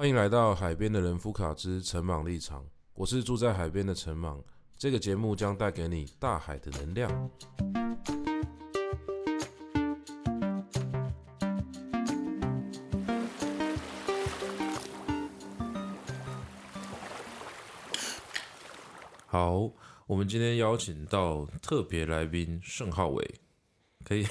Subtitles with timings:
[0.00, 2.64] 欢迎来到海边的人夫卡之陈茻立场，
[2.94, 4.42] 我是住在海边的陈茻。
[4.78, 7.30] 这个节目将带给你大海的能量。
[19.26, 19.70] 好，
[20.06, 23.34] 我们今天邀请到特别来宾盛浩伟。
[24.10, 24.26] 可以，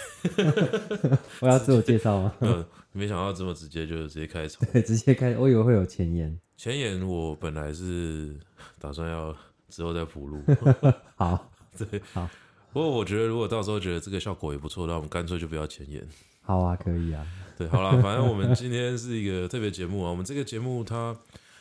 [1.39, 2.36] 我要自我介绍吗？
[2.41, 4.68] 嗯， 没想到这么直接就直接开场。
[4.73, 6.38] 对，直接开，我以为会有前言。
[6.57, 8.38] 前言我本来是
[8.77, 9.34] 打算要
[9.70, 10.44] 之后再补录。
[11.16, 12.30] 好，对，好。
[12.73, 16.05] 不过我觉得如果到时候觉得这个效果也不错，那我们干脆就不要前言。
[16.41, 17.26] 好啊，可以啊。
[17.57, 20.09] 对，好了，反正我们今天是一个特别节目啊。
[20.12, 21.16] 我们这个节目它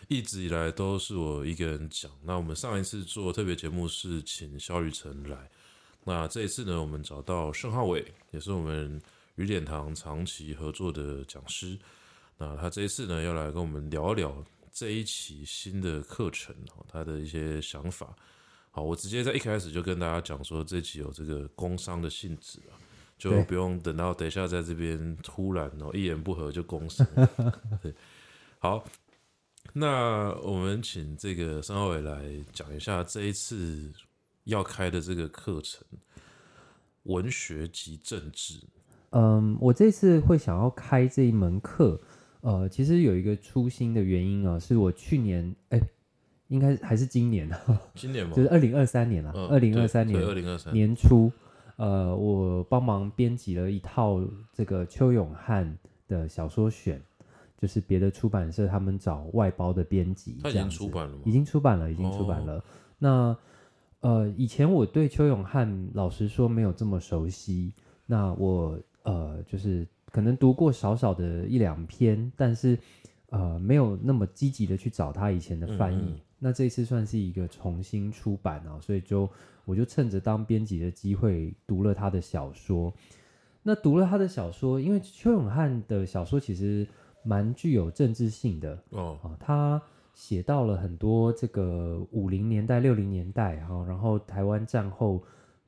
[0.08, 2.10] 一直以来都是我一个人讲。
[2.24, 5.48] 那我们上一次做特别节目是请肖雨辰来。
[6.08, 8.98] 那这一次呢，我们找到盛浩伟，也是我们
[9.34, 11.78] 雨点堂长期合作的讲师。
[12.38, 18.16] 那他这一次呢，要来跟我们聊一聊这一期新的课程哦，他的一些想法。
[18.70, 22.72] 好，我直接在一开始就跟大家讲说，这期有这个工商的性质啊，
[23.18, 27.06] 就不用等到等一下在这边突然哦一言不合就工商。
[27.82, 27.94] 对，
[28.60, 28.82] 好，
[29.74, 33.92] 那我们请这个盛浩伟来讲一下这一次。
[34.44, 35.84] 要开的这个课程，
[37.08, 38.60] 文学及政治。
[39.10, 42.00] 嗯，我这次会想要开这一门课，
[42.42, 45.80] 呃，其实有一个初心的原因啊，是我去年，哎，
[46.48, 48.34] 应该还是今年啊， 今年吗？
[48.36, 51.32] 就是二零二三年了，二零二三年，二零二三年初，
[51.76, 54.20] 呃，我帮忙编辑了一套
[54.52, 57.00] 这个邱永汉的小说选，
[57.56, 61.22] 就是别的出版社他们找外包的编辑，他已经出版了吗？
[61.24, 62.56] 已经出版了，已经出版了。
[62.56, 62.62] 哦、
[62.98, 63.36] 那
[64.00, 67.72] 呃，以前我对邱永汉老实说没有这么熟悉。
[68.06, 72.78] 那我呃，就是可能读过少少的一两篇，但是
[73.30, 75.96] 呃，没有那么积极的去找他以前的翻译。
[75.96, 79.28] 嗯嗯，那这次算是一个重新出版啊，所以就
[79.64, 82.94] 我就趁着当编辑的机会读了他的小说。
[83.62, 86.86] 那读了他的小说，因为邱永汉的小说其实
[87.24, 89.82] 蛮具有政治性的哦，啊，他。
[90.18, 95.22] 写到了很多这个五零年代、六零年代哈，然后台湾战后、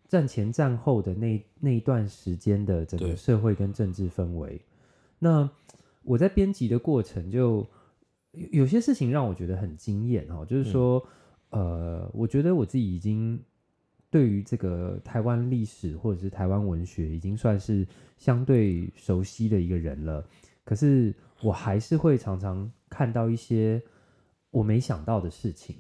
[0.08, 4.60] 战前、战后的那那一段时间的整个社会跟政治氛围。
[5.20, 5.48] 那
[6.02, 7.64] 我在编辑的过程就
[8.32, 11.00] 有些事情让我觉得很惊艳哈，就是说，
[11.50, 13.40] 嗯、呃，我觉得我自己已经
[14.10, 17.86] 对于这个台湾历史或者是台湾文学已经算是
[18.18, 20.26] 相对熟悉的一个人了，
[20.64, 23.80] 可是我还是会常常看到一些。
[24.50, 25.76] 我没想到的事情。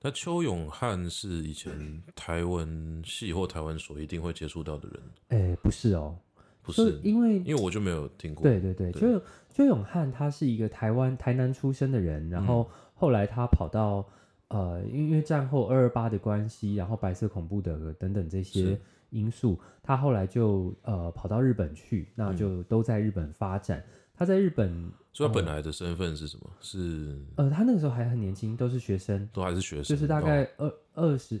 [0.00, 5.02] 那邱永汉是以前台湾系或台湾所一定会接触到的人？
[5.28, 6.16] 哎、欸，不是哦，
[6.62, 8.44] 不是，因为因为我就没有听过。
[8.44, 9.20] 对对对，邱
[9.50, 14.08] 邱永汉他是一个台湾台南出生的人，然后后来他跑到、
[14.48, 18.78] 嗯、呃，因为战后二二八的关系，然后白色恐怖的等等这些
[19.10, 23.80] 因素，他后来就呃跑到日本去，那就都在日本发展。
[23.80, 23.84] 嗯
[24.18, 26.50] 他在日本，所以他本来的身份是什么？
[26.50, 31.40] 嗯、是呃，他那个时候还很年轻，都是学生，都还是学生，就是大概二二十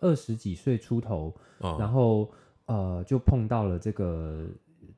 [0.00, 2.30] 二十几岁出头，哦、然后
[2.66, 4.46] 呃，就碰到了这个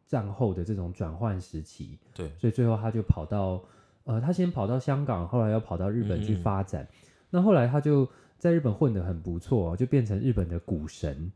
[0.09, 3.62] 战后的这种转换时期，对，所以最后他就跑到
[4.03, 6.83] 呃，他先跑到香港，后来又跑到日本去发展。
[6.83, 6.97] 嗯、
[7.31, 11.31] 那后来他就在日本混得很不错，就变成日本的股神。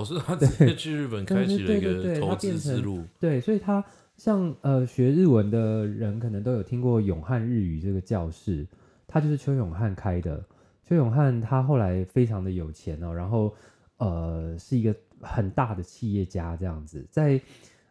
[0.00, 3.84] 哦，是他 直接去日本开启了一个投资之路，对，所以他。
[4.16, 8.66] 像呃学日文的人可能都有听过永汉日语这个教室，
[9.06, 10.42] 他就是邱永汉开的。
[10.88, 13.54] 邱永汉他后来非常的有钱哦，然后
[13.98, 17.38] 呃是一个很大的企业家这样子，在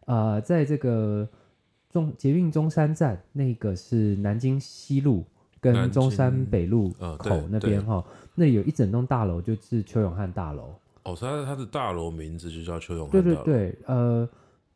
[0.06, 1.28] 呃在这个
[1.92, 5.24] 中捷运中山站那个是南京西路
[5.60, 10.74] 跟中山北路口那边哈，那有一整栋大楼就是邱永汉大楼。
[11.06, 13.22] 哦，他他的大楼名字就叫邱永汉。
[13.22, 14.28] 对对对，呃。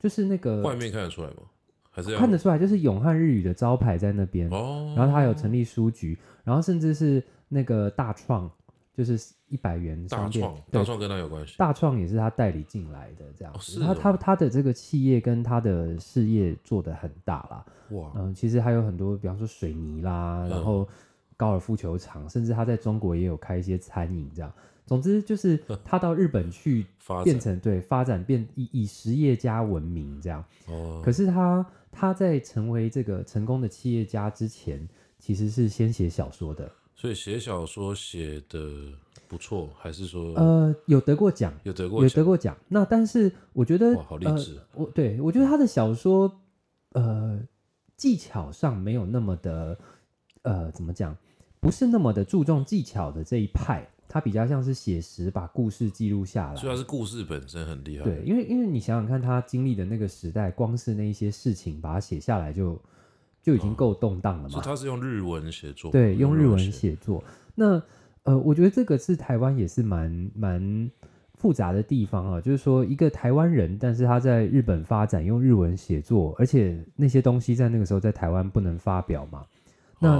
[0.03, 1.43] 就是那个外面看得出来吗？
[1.91, 2.59] 还是要看得出来？
[2.59, 4.95] 就是永汉日语的招牌在那边哦。
[4.97, 8.51] 然后他有成立书局，然后甚至是那个大创，
[8.95, 10.43] 就是一百元商店。
[10.43, 11.55] 大创，大创跟他有关系。
[11.59, 13.59] 大创也是他代理进来的，这样子。
[13.59, 17.67] 哦是哦、他他他的这个企业跟他的事业做得很大啦。
[17.91, 20.89] 哇，嗯，其实还有很多，比方说水泥啦，然后
[21.37, 24.51] 高尔夫球场，嗯、甚至他在中国也有开一些餐饮这样。
[24.91, 26.85] 总之就是他到日本去
[27.23, 30.45] 变成展对发展变以以实业家闻名这样。
[30.67, 31.01] 哦。
[31.05, 36.69] 可是他他在成为这个成功的企业家之前，其实是先写小说的。
[36.97, 38.69] 所以写小说写的
[39.29, 41.55] 不错，还是说呃有得过奖？
[41.63, 42.57] 有得过有得过奖。
[42.67, 44.59] 那但是我觉得哇，好励志！
[44.75, 46.41] 我对我觉得他的小说
[46.95, 47.41] 呃
[47.97, 49.79] 技巧上没有那么的
[50.43, 51.17] 呃，怎么讲，
[51.61, 56.57] 不是那么的注重技巧的这一派，他比较像是写实，把故事记录下来。
[56.57, 58.05] 主要是故事本身很厉害。
[58.05, 62.77] 对，因为因为你想想看，他经历的那个时代，光是那一些事情，把它写下来就
[63.41, 64.49] 就已经够动荡了嘛。
[64.49, 65.93] 所以他是用日文写作。
[65.93, 67.23] 对，用日文写作。
[67.55, 67.81] 那
[68.25, 70.91] 呃，我觉得这个是台湾也是蛮蛮
[71.35, 79.47] 复杂的地方啊，就是说一个台湾人，但是他在日本发展，用日文写作，而且那些东西在那个时候在台湾不能发表嘛。
[80.01, 80.19] 那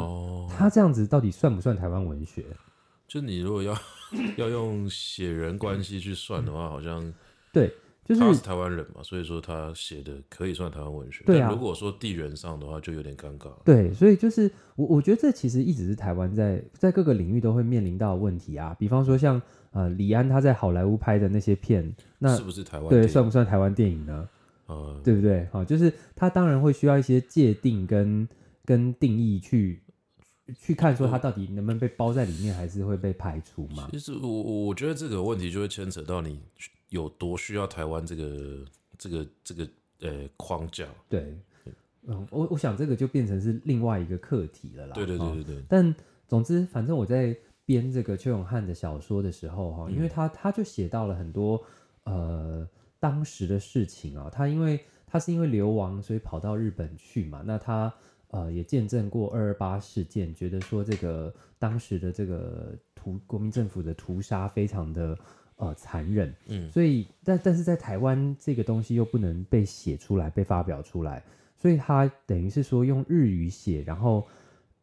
[0.49, 2.45] 他这样子到底算不算台湾文学？
[3.11, 3.77] 就你如果要
[4.37, 7.13] 要用血缘关系去算的话，好像
[7.53, 7.75] 对。
[8.03, 11.23] 就是、他是台湾人嘛，所以说他写的可以算台湾文学。
[11.25, 13.51] 对啊，但如果说地缘上的话，就有点尴尬。
[13.65, 18.75] 对，所以就是我我觉得这其实一直是台湾在在各个领域都会面临到的问题啊。
[18.77, 19.41] 比方说像
[19.71, 22.89] 呃李安他在好莱坞拍的那些片，那是不是台湾？
[22.89, 24.29] 对，算不算台湾电影呢？
[24.67, 25.47] 呃，对不对？
[25.53, 28.29] 好，就是他当然会需要一些界定跟
[28.65, 29.81] 跟定义去
[30.59, 33.89] 去看，说他到底能不能被包在里面，还是会被排除嘛？
[33.93, 34.29] 其实我
[34.67, 36.41] 我觉得这个问题就会牵扯到你。
[36.91, 38.65] 有多需要台湾这个
[38.99, 39.69] 这个这个
[40.01, 40.85] 呃框架？
[41.09, 41.39] 对，
[42.03, 44.95] 嗯，我我想这个就变成是另外一个课题了啦。
[44.95, 45.57] 对对对对对。
[45.59, 45.95] 哦、但
[46.27, 47.33] 总之，反正我在
[47.65, 51.63] 编这个邱永汉的小说的时候，哈，因为他他就写到了很多
[52.03, 52.69] 呃
[52.99, 54.29] 当时的事情啊。
[54.29, 57.41] 他因为他是因为流亡，所以跑到日本去嘛。
[57.47, 57.95] 那他
[58.31, 65.19] 呃也见证过二二八事件，觉得说这个当时的这个屠国民政府的屠杀非常的。
[65.63, 71.23] 呃，残忍，嗯，所以，但但是在台湾这个东西又不能被写出来、被发表出来，
[71.55, 74.27] 所以他等于是说用日语写，然后，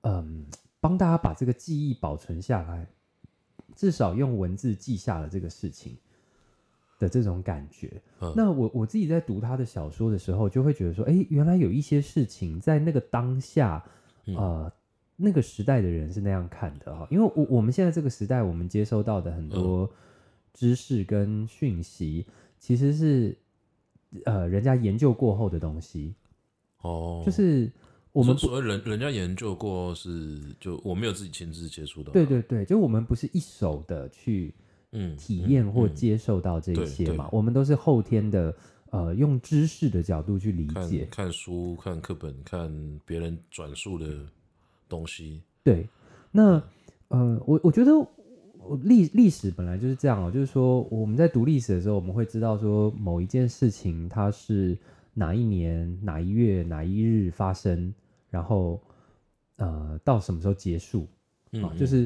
[0.02, 0.46] 嗯，
[0.80, 2.86] 帮大家把这个记忆保存下来，
[3.76, 5.98] 至少用文字记下了这个事情
[6.98, 8.02] 的这种感觉。
[8.20, 13.84] 嗯，那我我自己在读他的小说的时候，就会觉得说，哎，原来有一些事情在那个当下，
[14.26, 14.72] 呃，
[15.16, 19.86] 那个时代的人是那样看的哈，因为我我们现在这个时代，我们接收到的很多。
[19.86, 19.90] 嗯
[20.54, 22.26] 知识跟讯息
[22.58, 23.38] 其实是
[24.26, 26.16] 呃人家研究过后的东西
[26.82, 27.72] 哦，就是
[28.12, 34.52] 我们所谓人人家研究过是就我没有自己亲自接触到，对对对，就我们不是一手的去
[34.92, 38.56] 嗯体验或接受到这些嘛，我们都是后天的
[38.92, 44.26] 呃用知识的角度去理解，看，看书、看课本、看别人转述的
[44.90, 45.42] 东西。
[45.64, 45.88] 对，
[46.32, 46.62] 那
[47.10, 47.92] 呃我我觉得。
[48.84, 54.78] 历历史本来就是这样哦，就是说我们在读历史的时候，我们会知道说某一件事情它是
[55.14, 57.94] 哪一年哪一月哪一日发生，
[58.30, 58.78] 然后
[59.56, 61.08] 呃到什么时候结束
[61.64, 62.06] 啊，就是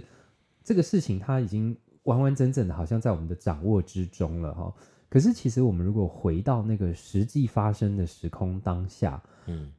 [0.64, 4.74] 这个事情它已经完完整整的好像在我们的掌握之中了哈。
[5.10, 9.72] 可是其实我们如果回到那个实际发生的时空当下，嗯，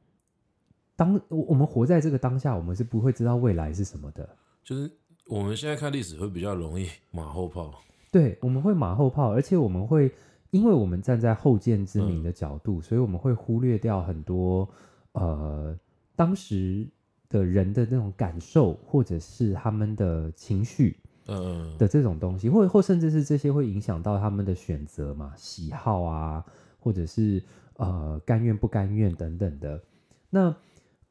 [0.97, 4.29] 当我们活在这个当下，我们是不会知道未来是什么的，
[4.63, 4.91] 就是。
[5.29, 7.73] 我们现在看历史会比较容易马后炮，
[8.11, 10.11] 对，我们会马后炮，而且我们会，
[10.51, 14.69] 因为我们站在后见之明的角度，嗯、所以我们会忽略掉很多
[15.13, 15.79] 呃
[16.17, 16.87] 当时
[17.29, 20.99] 的人的那种感受，或者是他们的情绪，
[21.33, 26.45] 嗯的这种东西，或或甚至是这些会影响到他们的选择嘛，喜好啊，
[26.79, 27.43] 或者是
[27.77, 29.83] 呃甘愿不甘愿等等的。
[30.31, 30.55] 那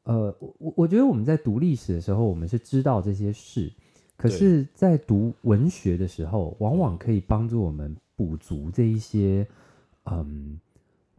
[0.04, 3.72] 呃，我我觉得我们在读历史的时候，我们是知道这些事。
[4.16, 9.44] 可是，在读文学的时候，往往可以帮助我们补足这一些，
[10.04, 10.60] 嗯，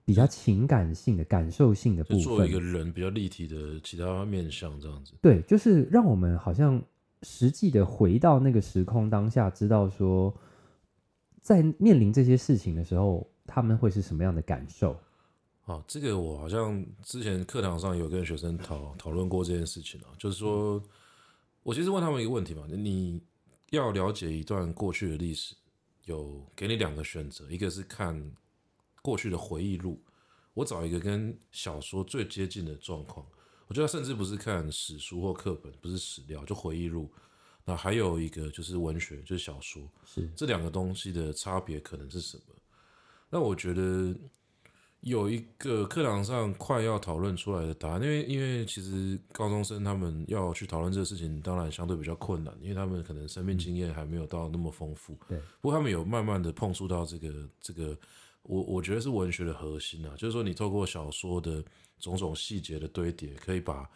[0.05, 2.21] 比较情感性的、感受性的部分。
[2.21, 5.13] 做一个人比较立体的其他面向，这样子。
[5.21, 6.81] 对，就是让我们好像
[7.23, 10.33] 实际的回到那个时空当下，知道说，
[11.41, 14.99] 在面临这些事情的时候，他们会是什么样的感受。
[15.65, 20.83] 啊，这个我好像之前课堂上有跟学生讨讨论过这件事情啊，就是说。
[21.65, 23.23] 我其实问他们一个问题嘛，你
[23.69, 25.55] 要了解一段过去的历史，
[26.03, 28.33] 有给你两个选择，一个是看
[29.01, 29.97] 过去的回忆录，
[30.55, 33.25] 我找一个跟小说最接近的状况，
[33.67, 37.09] 我觉得甚至不是看史书或课本，不是史料，就回忆录。
[37.65, 42.43] 那还有一个就是文学，就是小说，是这两个东西的差别可能是什么？
[43.29, 44.15] 那我觉得。
[45.03, 55.13] 有一个课堂上快要讨论出来的答案，因为因为其实高中生他们要去讨论这个事情，当然相对比较困难，因为他们可能生命经验还没有到那么丰富。
[55.27, 57.97] 对，不过他们有慢慢的碰触到这个这个，
[58.43, 61.63] 我我觉得是文学的核心啊，就是说你透过小说的
[61.99, 63.89] 种种细节的堆叠，可以把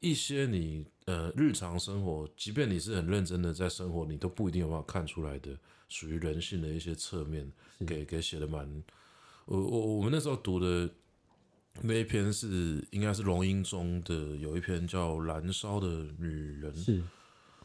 [0.00, 7.50] 一些你呃日常生活，即便你是很认真的在生活，你都不一定有办法看出来的属于人性的一些侧面，
[7.86, 8.82] 给给写的蛮。
[9.46, 10.88] 我我我们那时候读的
[11.82, 17.02] 那一篇是应该是龙瑛宗的，有一篇叫《燃烧的女人》，是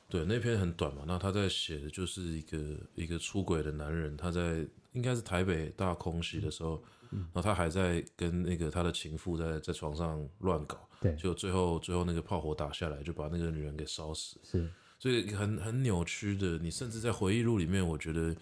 [0.10, 1.04] 对，那篇很短嘛。
[1.06, 4.66] 那他在写的就是一个一个出轨的男人，他在
[4.96, 16.58] 应该是台北大空袭的时候，嗯、然后他还在跟那个他的情妇在在床上乱搞，对，就最后最后那个炮火打下来，就把那个女人给烧死，是，所以很很扭曲的。
[16.58, 18.36] 你甚至在回忆录里面，我觉得。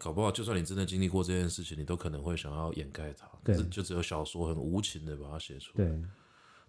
[0.00, 3.28] 搞不好，就算你真的经历过这件事情，你都可能会想要掩盖它。
[3.42, 5.84] 对，就只有小说很无情的把它写出来。
[5.84, 5.88] 对，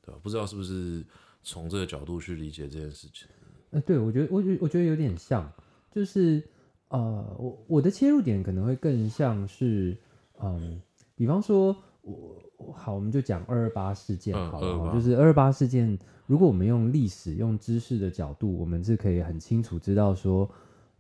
[0.02, 0.20] 对吧？
[0.24, 1.06] 不知道是不是
[1.44, 3.28] 从这个角度去理解这件事情？
[3.70, 5.48] 呃，对，我觉得，我觉，我觉得有点像，
[5.94, 6.44] 就是
[6.90, 9.98] 呃，我我的切入点可能会更像是，
[10.42, 10.80] 嗯，
[11.16, 20.46] 比方说，我好，我们就讲二二八事件好了，嗯，就是二二八事件，如果我们用历史、用知识的角度，我们是可以很清楚知道说，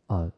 [0.07, 0.31] 啊，呃。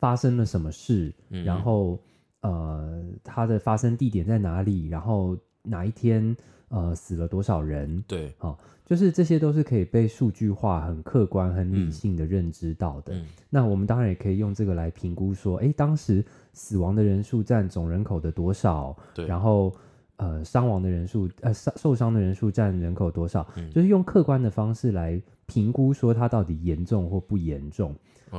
[0.00, 1.12] 发生了什么事？
[1.30, 1.98] 嗯、然后，
[2.42, 4.86] 呃，它的发生地点在哪里？
[4.86, 6.36] 然后哪一天，
[6.68, 8.02] 呃，死了多少人？
[8.06, 13.14] 对，好、哦，就是这些都是可以被数据化、很客观、很理性的认知到的。
[13.14, 18.96] 嗯、那我们当然也可以用这个来评估说，哎，当时死亡的人数占总人口的多少？
[19.14, 19.74] 对，然后，
[20.16, 23.46] 呃，伤亡的人数，呃，受受伤的人数占人口多少？
[23.56, 27.94] 嗯、就是用客观的方式来评估说它到底严重或不严重。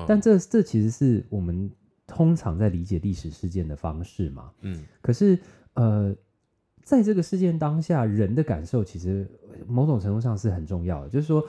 [0.07, 1.67] 但这这其实是我们
[2.05, 4.51] 通常在理解历史事件的方式嘛。
[4.61, 4.83] 嗯。
[5.01, 5.39] 可是
[5.73, 6.15] 呃，
[6.89, 9.27] 在这个事件当下，人的感受其实
[9.67, 11.09] 某种程度上是很重要的。
[11.09, 11.45] 就是说，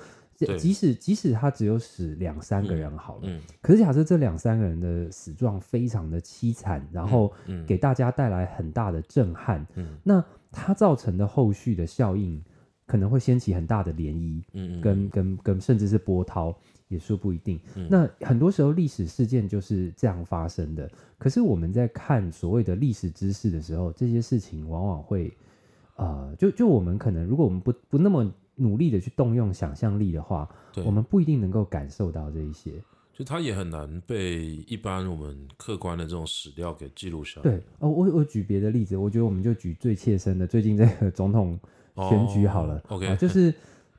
[0.58, 3.40] 即使即使他只有死两三个人好了，嗯。
[3.62, 7.32] 可是假设这两三个人的死状非常的凄惨，然后
[7.66, 9.96] 给大家带来很大的震撼，嗯。
[10.04, 12.42] 那它造成的后续的效应
[12.84, 16.54] 可能会掀起很大的涟漪，嗯，跟跟跟甚至是波涛。
[16.90, 17.58] 也说不一定。
[17.76, 20.90] 嗯、那很多时候历史事件就是这样发生的。
[21.16, 25.32] 可是我们在看所谓的历史知识的时候，这些事情往往会，
[25.96, 30.48] 呃，就就我们可能如果我们不不那么努力的去动用想象力的话，
[30.84, 32.72] 我们不一定能够感受到这一些。
[33.12, 37.42] 就它也很难被一般我们客观的这种史料给记录下来。
[37.42, 41.60] 对，哦，我我举别的例子，我觉得我们就举最切身的，最近这个总统
[42.08, 42.76] 选举好了。
[42.88, 43.54] 哦、OK，、呃、就是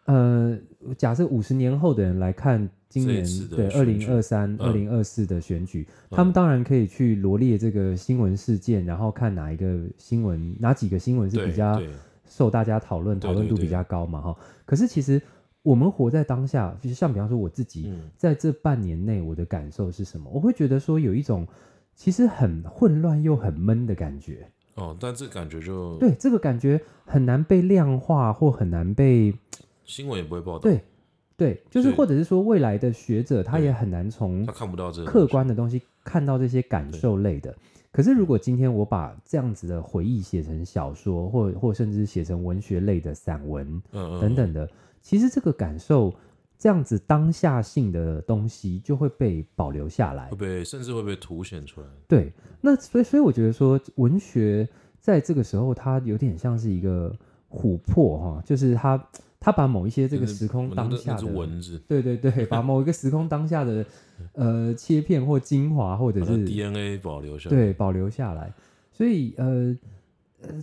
[0.05, 0.57] 呃，
[0.97, 2.67] 假设五十年后的人来看。
[2.91, 11.81] 今年对二零二三、二零二四的选举，嗯、他们当然可以去罗列这个新闻事件，然后看哪一个新闻、哪几个新闻是比较
[12.25, 14.19] 受大家讨论、讨论度比较高嘛？
[14.21, 14.37] 哈。
[14.65, 15.21] 可是其实
[15.63, 20.29] 我们活在当下，就是像比方说我自己在这半年内，我的感受是什么？
[20.29, 21.47] 嗯、我会觉得说有一种
[21.95, 24.45] 其实很混乱又很闷的感觉。
[24.75, 29.33] 哦，但这感觉就对这个感觉很难被量化，或很难被
[29.85, 30.59] 新闻也不会报道。
[30.59, 30.81] 对。
[31.41, 37.51] 对，就是或者是说，未来的学者他也很难从他看不到这客观的东西看到这些感受类的。
[37.91, 44.69] 可是如果今天我把这样子的回忆写成小说，或或甚至写成文学类的散文，等等的，
[45.01, 46.13] 其实这个感受
[46.59, 51.87] 这样子当下性的东西就会被保留下来，会被甚至会被凸显出来。
[52.07, 52.31] 对，
[52.61, 54.69] 那所以所以我觉得说，文学
[54.99, 57.11] 在这个时候它有点像是一个
[57.49, 59.03] 琥珀哈，就是它。
[59.43, 63.83] 他把某一些这个时空当下的文字，对对对， 把某一个时空当下的
[64.33, 68.53] 呃切片或精华，或者是 DNA 保留下来，对，保留下来。
[68.91, 69.75] 所以呃，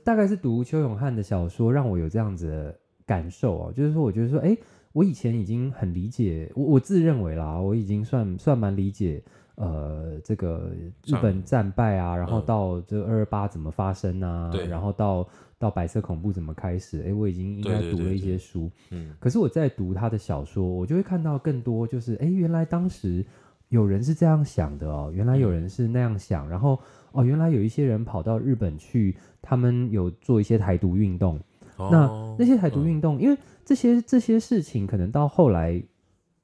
[0.04, 4.56] 大概是读邱永汉的小说，让我有这样子的感受哦，就是说，我觉得说，哎，
[4.92, 9.20] 我以前已经很理解，我我自认为啦，我已经算算蛮理解，
[9.56, 10.70] 呃，这个
[11.04, 11.99] 日本战败。
[11.99, 15.28] 啊，然后到这二二八怎么发生啊，对，然后到。
[15.58, 17.02] 到白色恐怖怎么开始？
[17.02, 23.24] 哎，我已经应该读了一些书，嗯，可是我在读他的小说，我就会看到更多，就是哎，原来当时
[23.68, 26.78] 有人是这样想的哦，原来有人是那样想，嗯、然后
[27.10, 31.40] 哦，原来有一些人跑到日本去，他们有做一些台独运动，
[31.76, 35.82] 哦、那那些台独运动，嗯、因为这些这些事情可能到后来，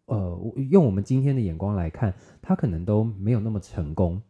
[0.07, 4.21] 呃，用我们今天的眼光来看，他可能都没有那么成功。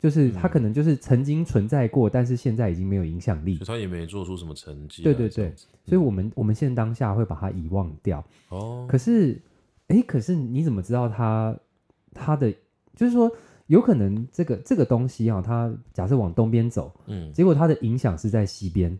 [0.00, 3.58] 就是他可能就是曾经存在过，嗯、但是现在已经没有影响力。
[3.58, 5.02] 他也没做出什么成绩。
[5.02, 5.52] 对对对，
[5.84, 8.24] 所以我们我们现在当下会把它遗忘掉。
[8.48, 8.86] 哦。
[8.88, 9.38] 可是，
[9.88, 11.54] 哎、欸，可是你怎么知道他
[12.14, 12.50] 他的
[12.96, 13.30] 就是说，
[13.66, 18.98] 有可能这个这个东西啊，它假设往东边走，嗯，结果它的影响是在西边。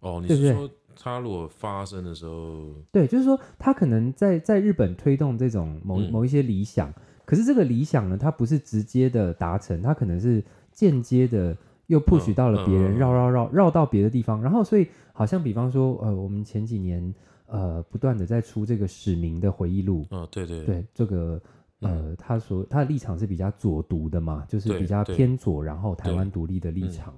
[0.00, 6.90] 哦，你是说它如果发生的时候，对，就是说它可能在在日本推动这种某、嗯、某一些理想。
[7.24, 17.14] 可是这个理想呢，它不是直接的达成，它可能是间接的又 push 到了别人，绕绕绕绕到别的地方，然后所以好像比方说，呃，我们前几年
[17.46, 20.64] 呃不断的在出这个史明的回忆录，嗯，对对。
[20.64, 21.40] 对，这个
[21.80, 27.14] 呃他说他的立场是比较左独的嘛，就是比较偏左，然后台湾独立的立场。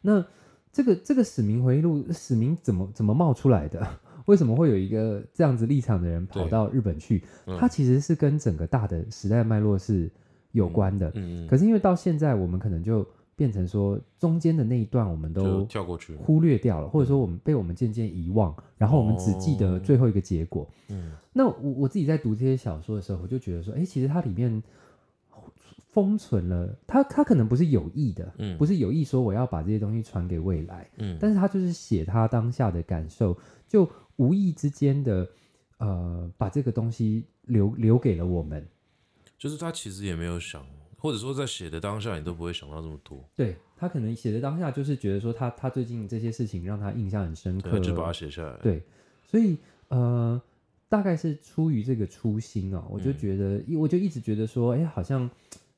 [0.00, 0.24] 那
[0.70, 3.86] 这个这个史明回忆录，史明怎么怎么冒出来的？
[4.28, 7.24] 为什么会有一个这样子立场的人跑到日本去？
[7.58, 10.10] 他其实是跟整个大的时代脉络是
[10.52, 11.08] 有关的。
[11.14, 11.48] 嗯嗯。
[11.48, 20.68] 可是因为到现在，我们可能就变成说，中间的那一段我们都跳过去，忽略掉了，或者说我们被我们渐渐遗忘，然后我们只记得最后一个结果。
[20.88, 21.12] 嗯。
[21.32, 24.62] 那我我自己在读这些小说的时候，我就觉得说，哎，其实它里面
[25.86, 33.34] 封存了，它它可能不是有意的，嗯，不是有意说我要把这些东西传给未来，嗯，但是他就是写他当下的感受，
[33.66, 33.88] 就。
[34.18, 35.28] 无意之间的，
[35.78, 38.66] 呃，把这个东西留留给了我们，
[39.38, 40.66] 就是他其实也没有想，
[40.98, 43.24] 或者说在写的当下，你都不会想到这么多。
[43.36, 48.56] 对，他可能写的当下，就是觉得说他他最近这些事情让他印象很深刻，就把它写下来。
[48.58, 48.82] 对，
[49.24, 49.56] 所以
[49.86, 50.42] 呃，
[50.88, 55.30] 大概是出于这个初心啊，我就觉得，嗯、我就一直觉得说，哎，好像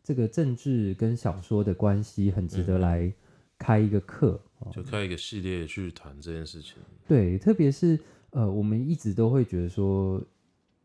[0.02, 3.12] 这个政治跟小说的关系很值得来
[3.58, 6.76] 开一个课，嗯、就开一个系列去谈这件事情。
[7.06, 8.00] 对，特别是。
[8.30, 10.22] 呃，我们一直都会觉得说，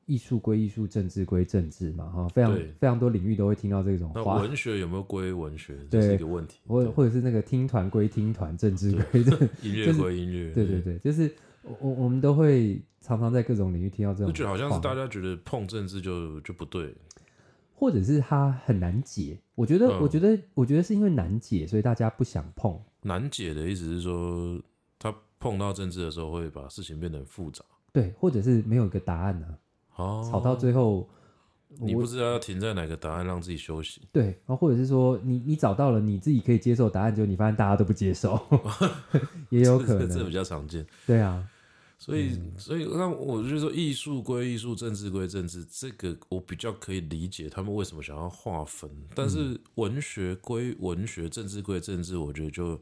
[0.07, 4.37] 艺术归艺术，政治归政治嘛，哈，非常非常多领域都会听到这种话。
[4.37, 5.77] 那 文学有没有归文学？
[5.89, 6.59] 这是一个问题。
[6.67, 10.51] 或或者是那个听团归听团，政治归政，音乐归音乐。
[10.53, 11.31] 对对对，就是
[11.79, 14.27] 我我们都会常常在各种领域听到这种。
[14.27, 16.93] 就觉得好像是大家觉得碰政治就就不对，
[17.73, 19.39] 或者是它很难解。
[19.53, 22.79] 我觉得，我觉得，我觉得是因为难解，所以大家不想碰。
[23.01, 24.59] 难解的意思是说。
[25.45, 27.63] 碰到政治的时候，会把事情变得很复杂。
[27.93, 29.45] 对，或者是没有一个答案呢、
[29.91, 29.97] 啊？
[29.97, 31.07] 哦，吵到最后，
[31.77, 34.01] 你不知道要停在哪个答案，让自己休息。
[34.11, 38.41] 对，然后或者是说，你你找到了你自己可以接受答案，就你发现大家都不接受，
[39.51, 40.83] 也有可能，这比较常见。
[41.05, 41.47] 对啊，
[41.99, 48.89] 所以所以那我就说，艺术归艺术，政治归政治，这个我比较可以理解他们为什么想要划分。
[49.13, 52.81] 但是文学归文学，政治归政治，我觉得就。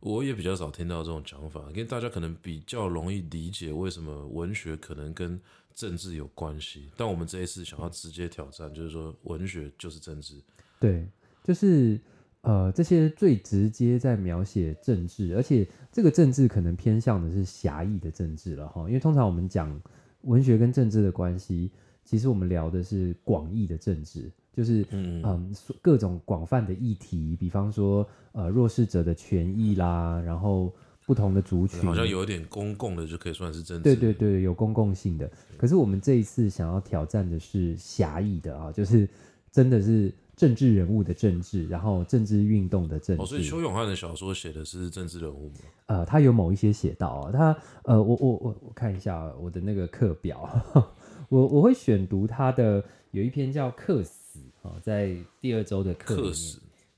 [0.00, 5.38] 我也比较少听到这种讲法，因为大家可能比较容易理解为什么文学可能跟
[5.74, 6.90] 政治有关系。
[6.96, 10.40] 但我们这一次想要直接挑战，就是说文学就是政治。
[10.78, 11.06] 对，
[11.44, 12.00] 就是
[12.40, 18.88] 呃，这些最直接在描写政治，而且这个政治可能偏向的是狭义的政治了哈。
[18.88, 19.78] 因为通常我们讲
[20.22, 21.70] 文学跟政治的关系，
[22.06, 24.30] 其实我们聊的是广义的政治。
[24.52, 30.72] 就是嗯，嗯各种广泛的议题，比方说呃弱势者的权益啦，然后
[31.06, 33.82] 不同的族群，好像有点公共的就可以算是政治。
[33.82, 35.30] 对对对，有公共性的。
[35.56, 39.08] 可是我们这一次想要挑战的是狭义的啊，就是
[39.50, 43.22] 真的是政治人物的政治，然后政治运动的政治。
[43.22, 45.54] 哦，所以邱永汉的小说写的是政治人物吗？
[45.86, 50.48] 呃，他有某一些写到啊，他呃，我我我我看一下我的那个课表，
[51.28, 54.18] 我我会选读他的有一篇叫《客死》。
[54.62, 56.34] 哦，在第二周的课里面，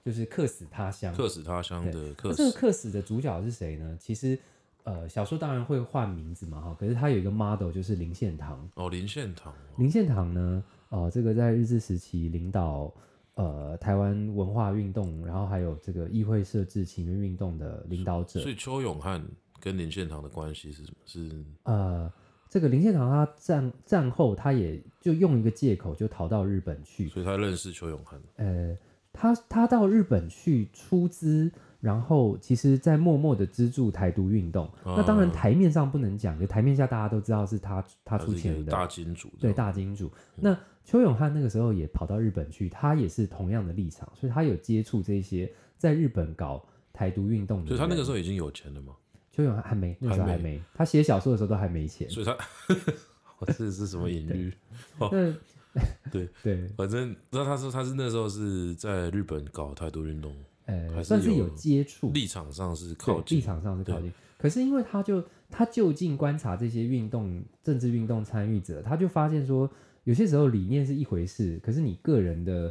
[0.05, 1.15] 就是客死他乡。
[1.15, 3.97] 客死他乡的客死，这个客死的主角是谁呢？
[4.01, 4.39] 其实，
[4.83, 6.77] 呃，小说当然会换名字嘛，哈。
[6.79, 8.69] 可是他有一个 model，就是林献堂。
[8.75, 9.55] 哦，林献堂。
[9.77, 12.93] 林献堂呢，哦、呃，这个在日治时期领导
[13.35, 18.41] 呃台湾文化运动，然后还有这个议会设置请愿运动的领导者。
[18.41, 19.25] 所以邱永汉
[19.61, 20.97] 跟林献堂的关系是什么？
[21.05, 22.13] 是呃。
[22.53, 28.21] 这个林献堂他战战后，他也就用一个借口就逃到日本去，所以他认识邱永汉。
[28.37, 28.77] 呃，
[29.11, 34.67] 他他到日本去出资，然后其实在默默的资助台独运动。
[34.85, 39.31] 啊、那当然台面上不能讲，就台面下大家都知道是他他出钱的大金主。
[39.41, 40.09] 对，大金主。
[40.37, 46.63] 嗯、那邱永汉那个时候也跑到日本去，他也是同样的立场，所以他有接触这些在日本搞
[46.93, 47.69] 台独运动的。
[47.69, 48.93] 所以他那个时候已经有钱了吗？
[49.33, 50.63] 邱永还没，那时候还没。
[50.75, 52.37] 他写小说的时候都还没钱，所以他，
[53.41, 54.53] 我这是什么隐喻？
[55.01, 55.35] 那对。
[56.43, 60.31] 对，反正那他说他是那时候是在日本搞太多运动，
[60.67, 64.13] 呃，还算是有接触，立场上是靠近，立场上是靠近。
[64.37, 69.67] 可是因为他就他就近观察这些运动、政治运动参与者，他就发现说，
[70.05, 72.71] 有些时候理念是一回事，可是你个人的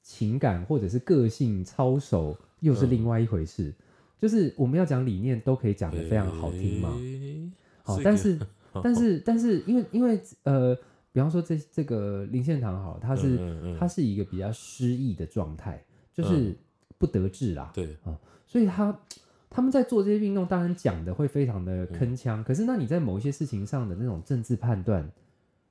[0.00, 3.74] 情感或者是个性操守又是另外一回事。
[4.18, 6.90] 嗯就是我们要讲理念，都可以讲的非常好听嘛。
[6.98, 7.48] 欸、
[7.84, 8.36] 好，但是
[8.82, 10.74] 但是但是， 因为因为呃，
[11.12, 15.80] 比方说这这个林献堂好，他是、嗯嗯、他是一个比较失意的状态，
[16.12, 16.52] 就是
[16.98, 17.70] 不得志啦。
[17.72, 19.00] 对啊、嗯，所以他
[19.48, 22.38] 他们在做这些运动，当然讲的会非常的铿锵。
[22.38, 25.08] 嗯、可是那你在某一些事情上的那种政治判断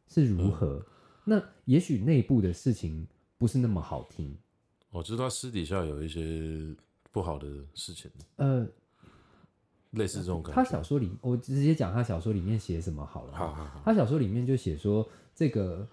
[0.08, 0.78] 是如何？
[0.78, 0.86] 嗯、
[1.26, 3.06] 那也许内部的事情
[3.38, 4.38] 不是那么好听。
[4.92, 6.74] 我知道私底下有一些。
[7.18, 8.64] 不好的事情，呃，
[9.90, 10.56] 类似这种感觉。
[10.56, 13.34] 他小说里，我直接讲他小说里面写什么好了。
[13.36, 13.82] 好好好。
[13.84, 15.88] 他小说里面就写说，这个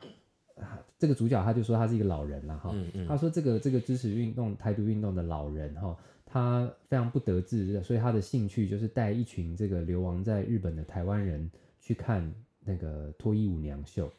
[0.98, 14.12] 这个主角他就说他是一个老人了哈，嗯嗯、他说这个这个支持运动台独运动的老人哈，他非常不得志，所以他的兴趣就是带一群这个流亡在日本的台湾人去看那个脱衣舞娘秀。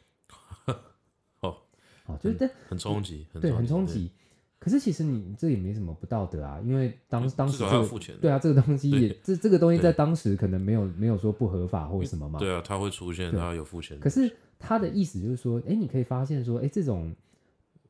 [1.42, 1.56] 哦，
[2.06, 4.10] 哦，就是很很冲击，对，很冲击。
[4.58, 7.86] 可是其实你这也没什么不道德啊，因为当当时这个
[8.20, 12.38] 对啊，这个东西也这这个东西在当时可能没有没有说不合法或什么嘛。
[12.38, 14.00] 对啊，他会出现，他有付钱。
[14.00, 17.14] 可是他的意思就是说，哎，你可以发现说，哎，这种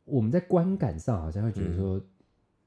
[0.05, 2.01] 我们在观感上好像会觉得说，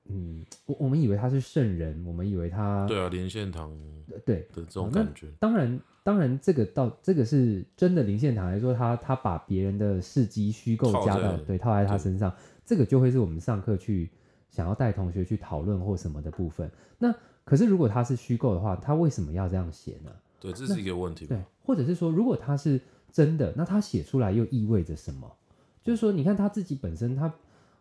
[0.05, 3.77] 嗯，我我们以为他是圣人，我们以为他对啊，林献堂
[4.25, 5.27] 对的这种感觉。
[5.39, 12.33] 当然，当然这个到这个是真的，林献堂来说，他他把别人的事迹虚构加到对套在他身上。
[12.69, 14.11] 这个就会是我们上课去
[14.47, 16.69] 想要带同学去讨论或什么的部分。
[16.99, 17.11] 那
[17.43, 20.11] 可是如果他是虚构的话，他为什么要这样写呢？
[20.39, 21.25] 对，这是一个问题。
[21.25, 22.79] 对，或者是说，如果他是
[23.11, 25.35] 真的，那他写出来又意味着什么？
[25.83, 27.33] 就是说，你看他自己本身，他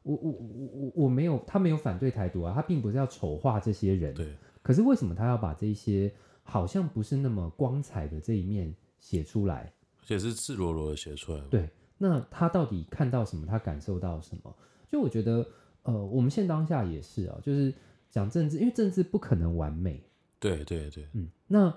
[0.05, 4.15] 我我我我我没有，他没有反对台独啊，他并不是要丑化这些人。
[4.15, 4.35] 对。
[4.63, 6.11] 可是为什么他要把这些
[6.43, 9.71] 好像不是那么光彩的这一面写出来？
[10.01, 11.43] 而且是赤裸裸的写出来。
[11.51, 11.69] 对。
[11.99, 13.47] 那他到底看到什么？
[13.47, 14.57] 他感受到什么？
[14.91, 15.47] 就我觉得，
[15.83, 17.73] 呃，我们现当下也是啊，就是
[18.11, 20.03] 讲政治，因为政治不可能完美。
[20.41, 21.75] 对对对，嗯，那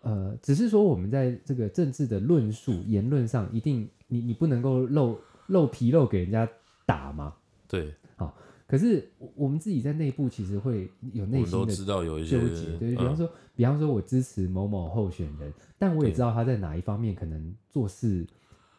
[0.00, 6.48] 呃，只是说我们在这个政治的论述、言论上，一定你你不能够露露皮肉给人家
[6.86, 7.34] 打嘛。
[7.68, 8.34] 对，好，
[8.66, 12.38] 可是我们自己在内部其实会有内心的纠结，都知道有一些，
[12.78, 18.26] 对，比方说，嗯、比方说我支持某某候选人，但我也知道他在哪一方面可能做事。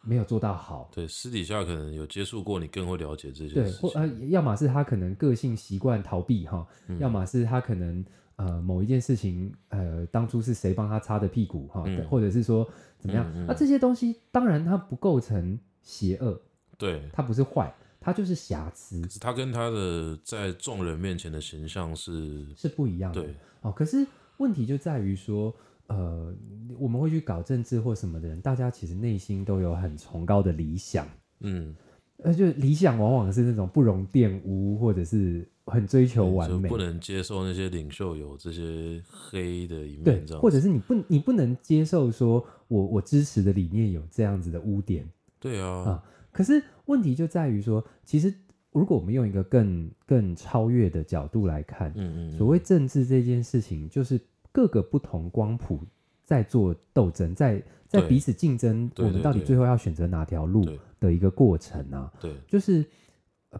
[0.02, 3.54] 没有做到好，对，私底下可能有接触过，你更会了解这些事。
[3.54, 8.04] 对，或呃，要么是他可能个性习惯逃避哈，嗯、要么是他可能
[8.36, 12.66] 呃某一件事情呃当初是谁帮他擦的屁股哈，嗯、或者是说
[12.98, 16.40] 怎么样，那、嗯嗯啊、这些东西当然它不构成邪恶，
[16.78, 19.02] 对，它不是坏，它就是瑕疵。
[19.02, 24.06] 可是他跟他的在众人面前的形象是是不一样的，对，哦，可是
[24.38, 25.54] 问题就在于说。
[25.88, 26.34] 呃，
[26.78, 31.08] 我们会去搞政治或什么的人，大家其实内心都有很崇高的理想，
[31.40, 31.74] 嗯，
[32.18, 45.08] 呃，就理想往往是那种不容玷污，或者是很追求完美，不能接受那些领袖有这些黑的一面，对，或者是你不你不能接受说我我支持的理念有这样子的污点，
[45.40, 48.34] 对啊，啊，可是问题就在于说，其实
[48.72, 54.20] 如果我们用一个更更超越的角度来看，嗯嗯，所谓政治这件事情就是。
[54.58, 55.78] 各个不同光谱
[56.24, 60.66] 在做斗争，在在彼此竞争，我们到底最后要选择哪条路
[60.98, 62.12] 的一个过程啊？
[62.20, 62.84] 对，就是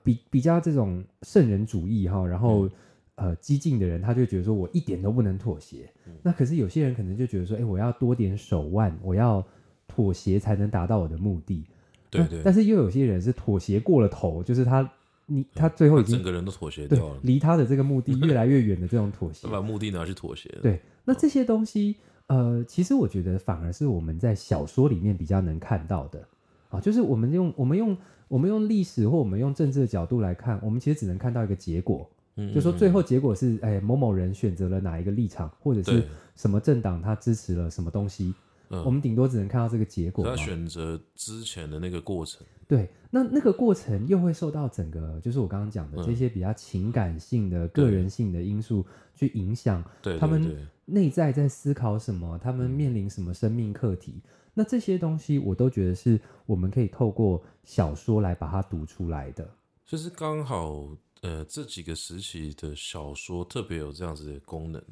[0.02, 2.70] 比比较这种圣人主义哈，然后、嗯、
[3.14, 5.88] 呃激进的人，他就觉得说我一点都不能妥协。
[6.06, 9.46] 嗯、那可是有些人可能就觉得说，哎，我要多点手腕，我要
[9.86, 11.64] 妥协才能达到我的目的。
[12.10, 12.42] 对对。
[12.44, 14.92] 但是又有些人是妥协过了头，就是他。
[15.30, 20.48] 你他最后已经整个人都妥协掉了，离他的这个目的越来越远的这种妥协， 他把目的拿去妥协。
[20.62, 26.26] 对，那这些东西，呃，其实我觉得反而是我们在小说里面比较能看到的。
[26.70, 27.96] 啊，就是我们用我们用
[28.28, 36.04] 我们用历史或我们用政治的角度来看，我们其实只能看到一个结果，嗯，就说最后结果是，哎，某某人选择了哪一个立场，或者是
[36.36, 38.34] 什么政党他支持了什么东西。
[38.70, 40.22] 嗯、我们顶多只能看到这个结果。
[40.22, 49.82] 他选择之前的那个过程，对，那那个过程又会受到整个，就是我刚刚讲的这些比较情感性的、嗯、个人性的因素去影响。
[50.20, 59.48] 他们内在在思考什么，他们面临什么生命课题，嗯、那这些东西我都觉得是我们可以透过小说来把它读出来的。
[59.86, 60.86] 就是刚好，
[61.22, 64.82] 呃，这几个时期的小说特别有这样子的功能。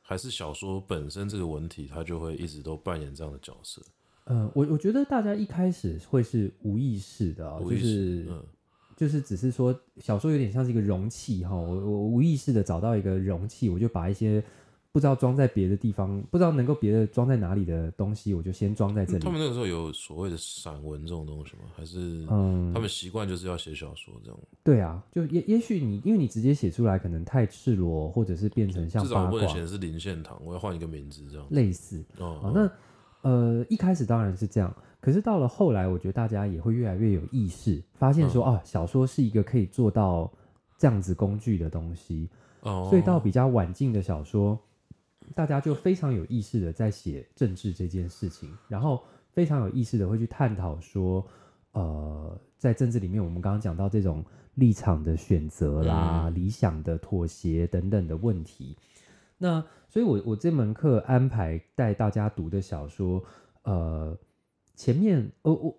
[0.00, 3.80] 还是小说本身这个文体，它就会一直都扮演这样的角色。
[4.24, 8.42] 嗯、呃，我我觉得大家一开始会是无意识的、哦，就是、嗯、
[8.96, 14.42] 就是只是说小说有点像是一个容器哈、哦，我我无意识的找到一个容器，我就把一些。
[14.94, 19.20] 不知道装在别的地方，不知道能够别的装在哪里的东西，我就先装在这里。
[19.20, 21.62] 他们那个时候有所谓的散文这种东西吗？
[21.74, 24.38] 还是嗯，他们习惯就是要写小说这样？
[24.62, 29.02] 对啊，就也也许你因为你直接写出来可能太赤裸，或者是变成像。
[29.02, 31.46] 至少我以前是林献堂，我要换一个名字这样。
[31.48, 32.70] 类似哦，哦，那
[33.22, 40.30] 呃一开始当然是这样，可是到了后来，我觉得大家也会越来越有意识，发现说、嗯、啊，小说是一个可以做到
[40.78, 42.28] 这样子工具的东西。
[42.60, 44.58] 哦，所以到比较晚近的小说。
[45.34, 51.24] 大家就非常有意识的在写政治这件事情，然后非常有意识的会去探讨说，
[51.72, 54.22] 呃，在政治里面，我们刚刚讲到这种
[54.56, 58.76] 立场的选择啦、嗯、理想的妥协等等的问题。
[59.42, 63.20] 那所以我，我我这门课安排带大家读的小说，
[63.64, 64.16] 呃，
[64.76, 65.76] 前面，呃，我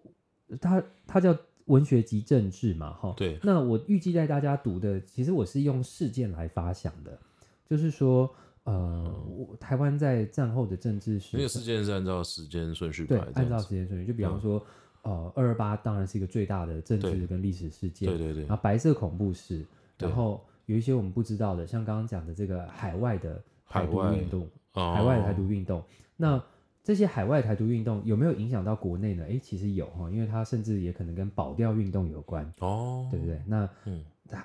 [0.60, 1.34] 他他叫
[1.68, 3.14] 文学及政治嘛，哈。
[3.16, 3.40] 对。
[3.42, 7.18] 那我预计带大家读的，其实我是用事件来发想的，
[7.66, 8.30] 就是说，
[8.66, 14.62] 呃，嗯、台湾在战后的政治是，那个事件是按照时间顺序排，对，按照时间顺序，就比方说，
[15.04, 18.44] 嗯、呃，二二八当然是一个最大的政治跟历史事件，对对对。
[18.44, 19.66] 然后白色恐怖是，
[19.98, 23.42] 然后有一些我们不知道的，像刚刚讲的这个海外的
[23.74, 25.84] 台独运动，海外的台独运动，
[26.18, 26.44] 那。
[26.86, 29.24] 这些海外台独运动有没有影响到国内呢？
[29.24, 33.42] 诶，其实有哈，因为它甚至也可能跟保钓运动有关哦，对不对？
[33.48, 34.04] 那嗯，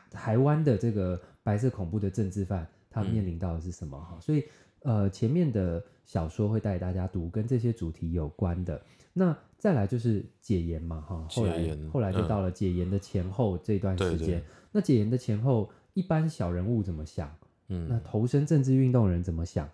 [0.08, 4.10] 台湾的这个白色恐怖的政治犯，他面临到的是什么哈？
[4.12, 4.44] 嗯、所以
[4.84, 8.80] 呃，前面的小说会带大家读跟这些主题有关的。
[9.12, 14.18] 那再来就是解严嘛哈，后来后来就到了解严的前后这段时间。
[14.18, 17.28] 对对，那解严的前后，一般小人物怎么想？
[17.68, 19.68] 嗯，那投身政治运动的人怎么想？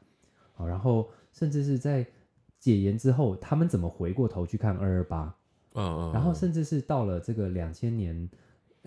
[0.52, 2.06] 好，然后甚至是在
[2.58, 5.34] 解严之后，他们怎么回过头去看二二八？
[5.74, 8.28] 嗯嗯，然后甚至是到了这个两千年、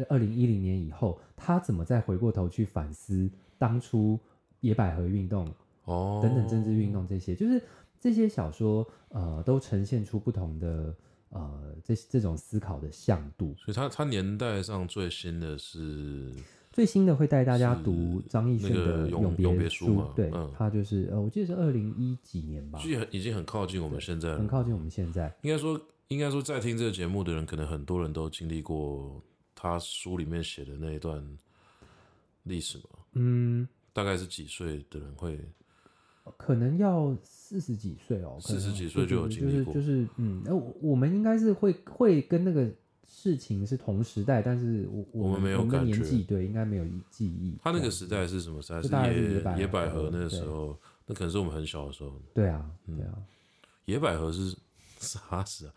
[0.10, 4.20] 二零一零年以后，他怎么再回过头去反思当初
[4.62, 5.48] 野百合运动
[5.86, 7.36] 哦等等政治运动这些？
[7.36, 7.62] 就是
[8.00, 10.96] 这些小说呃，都呈现出不同的
[11.30, 13.54] 呃这这种思考的向度。
[13.58, 16.34] 所以它，它它年代上最新的是。
[16.78, 25.36] 最新的会带大家读张艺兴的永别书，嘛对，嗯、他就是呃，我记得是二零一几年吧，其实已经很靠近我们现在，很靠近我们现在。
[25.42, 29.20] 应该说，应该说，在听这个节目的人，可能很多人都经历过
[29.56, 31.20] 他书里面写的那一段
[32.44, 32.84] 历史嘛。
[33.14, 35.36] 嗯，大概是几岁的人会？
[36.38, 42.72] 可能要四十几岁哦，四十几岁就有经历过，就是就是嗯，那我们应该是会会跟那个。
[43.08, 47.58] 事情是同时代，但是我我们没有感觉，对，应该没有记忆。
[47.64, 49.12] 他那个时代是什么时代？
[49.12, 52.14] 是野野百合那个时候，那可能是我们很小的时候。
[52.34, 53.18] 对啊，对啊。
[53.86, 54.56] 野百合是
[55.00, 55.74] 啥事啊？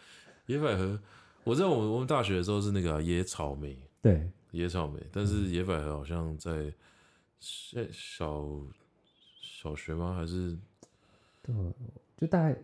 [0.46, 1.00] 野百合，
[1.44, 5.00] 我知道我们我们大学的时候是那个野草莓，对，野草莓。
[5.12, 6.72] 但是野百合好像在
[7.92, 8.44] 小
[9.40, 10.14] 小学吗？
[10.16, 10.58] 还是？
[11.42, 11.54] 对，
[12.18, 12.58] 就大概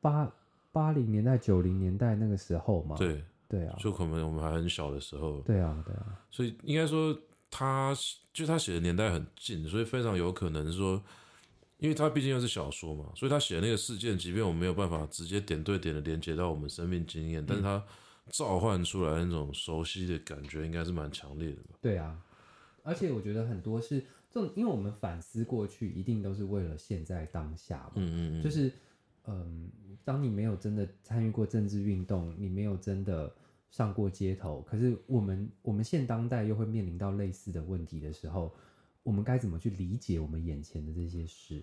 [0.00, 0.32] 八。
[0.72, 7.14] 八零年代、九零年代那个时候嘛，对对啊，就可能我们还很小的时候，对啊对啊，所以应该说
[7.50, 7.94] 他
[8.32, 11.02] 就他写的年代很近，所以非常有可能说，
[11.76, 17.84] 因为他毕竟又是小说嘛，所以他写的那个事件，即便我们没有办法直接点对点的连接到我们生命经验，嗯、但是他
[18.30, 21.76] 召唤出来那种熟悉的感觉，应该是蛮强烈的吧？
[21.82, 22.18] 对啊，
[22.82, 28.72] 而且我觉得很多是这种，因为我们反思过去，一定都是为了现在当下嘛，嗯嗯嗯，就是。
[29.28, 29.70] 嗯，
[30.04, 33.32] 当你没有真的参与过政治运动，你没有真的
[33.70, 38.52] 上过街头，可是我们我们现当代又会面临到类似的问题的时候，
[39.04, 41.62] 我们该怎么去理解我们眼前的这些事？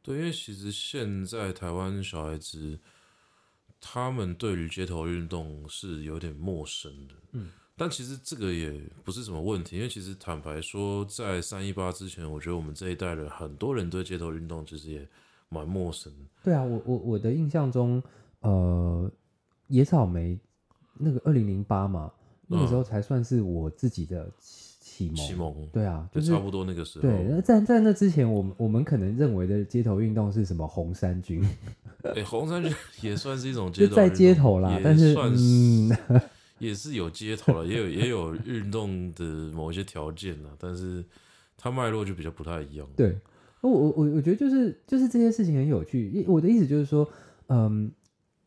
[0.00, 2.78] 对，因为其实现在台湾小孩子，
[3.78, 7.14] 他们对于街头运动是有点陌生的。
[7.32, 8.72] 嗯，但其实这个也
[9.04, 15.06] 不是什么问题，因为其实坦白说，在三一八之前，我觉得我们这一代人很多人对街头运动其实也。
[15.48, 16.24] 蛮陌生的。
[16.42, 18.02] 对啊，我我我的印象中，
[18.40, 19.10] 呃，
[19.68, 20.38] 野草莓
[20.98, 22.12] 那个二零零八嘛，
[22.46, 25.16] 那个时候才算是我自己的启蒙。
[25.16, 25.68] 启蒙。
[25.72, 27.02] 对啊，就是差不多那个时候。
[27.02, 31.44] 对，那在在那之前，我们我们可能认为的街头运动是什么红衫军？
[32.02, 35.16] 哎、欸，红衫军也算是一种 街头在街头啦，但是
[36.58, 41.04] 也是有街头了，也有也有运动的某一些条件啦，但是
[41.56, 42.86] 它脉络就比较不太一样。
[42.96, 43.18] 对。
[43.62, 47.08] 我我我我觉得就是就是这些事情很有趣，我的意思就是说，
[47.48, 47.90] 嗯，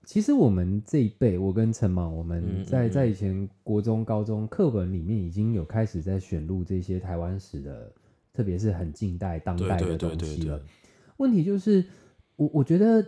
[0.05, 7.91] 其实我们这一辈，我跟陈芒，我们在在以前国中、高中课本里面已经有开始在选入这些台湾史的，
[8.31, 10.61] 特别是很近代、当代的东西了。
[11.17, 11.83] 问题就是，
[12.37, 13.05] 我我觉得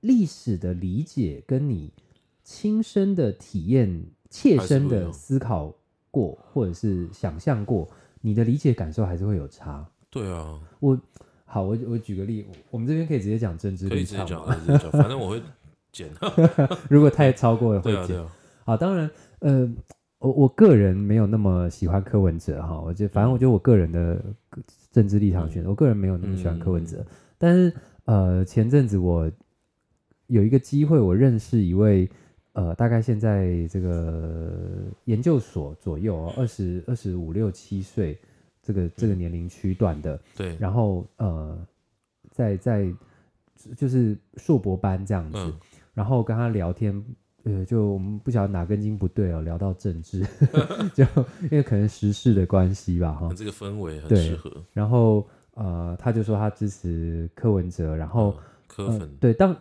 [0.00, 1.92] 历史的理解跟你
[2.42, 5.74] 亲身的体验、切身的思考
[6.10, 7.90] 过，或者是想象过，
[8.22, 9.86] 你的理解感受还是会有差。
[10.08, 10.98] 对啊，我。
[11.52, 15.42] 好，我我举个例，我们这边可以直接讲政治立场，可以直接讲，直接讲，反正我会
[15.92, 16.08] 剪。
[16.88, 18.06] 如果太超过了 会剪。
[18.06, 18.26] 对啊，对啊。
[18.64, 19.10] 好，当然，
[19.40, 19.70] 呃，
[20.18, 24.18] 我我个人没有那么喜欢柯文哲哈，我觉得反正我觉得我个人的
[24.90, 27.00] 政治立场选择，嗯、我个人没有那么喜欢柯文哲。
[27.00, 27.74] 嗯、但是
[28.06, 29.30] 呃，前阵子我
[30.28, 32.08] 有一个机会，我认识一位
[32.54, 34.50] 呃，大概现在这个
[35.04, 38.18] 研究所左右，二十二十五六七岁。
[38.62, 41.58] 这个这个年龄区段的，对，然后呃，
[42.30, 42.94] 在在
[43.76, 45.58] 就是硕博班这样子，嗯、
[45.92, 47.04] 然后跟他聊天，
[47.42, 50.24] 呃，就我们不晓得哪根筋不对哦，聊到政治，
[50.94, 51.04] 就
[51.42, 54.50] 因为可能时事的关系吧，哈，这个氛围很适合。
[54.72, 59.56] 然后呃，他就说他支持柯文哲，然后、嗯、柯粉、呃、对，但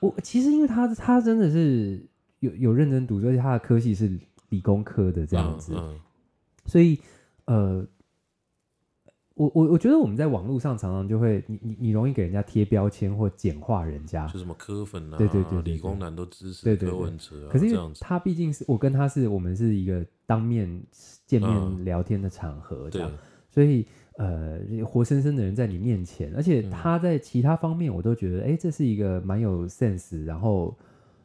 [0.00, 2.04] 我其实因为他他真的是
[2.40, 4.10] 有有认真读，而且他的科系是
[4.50, 6.00] 理工科的这样子，嗯嗯、
[6.66, 6.98] 所以
[7.44, 7.86] 呃。
[9.40, 20.82] 我我我觉得我们在网络上常常就会，你你你容易给人家贴标签或简化人家，就什么科粉啊，对对对，理工男都支持柯文哲啊，可是他毕竟是我跟他是我们是一个当面
[21.24, 23.10] 见面聊天的场合，这样，
[23.48, 23.86] 所以
[24.18, 30.76] 呃，活生生的人在你面前，而且他在其他方面我都觉得，哎，这是一个蛮有 sense，然后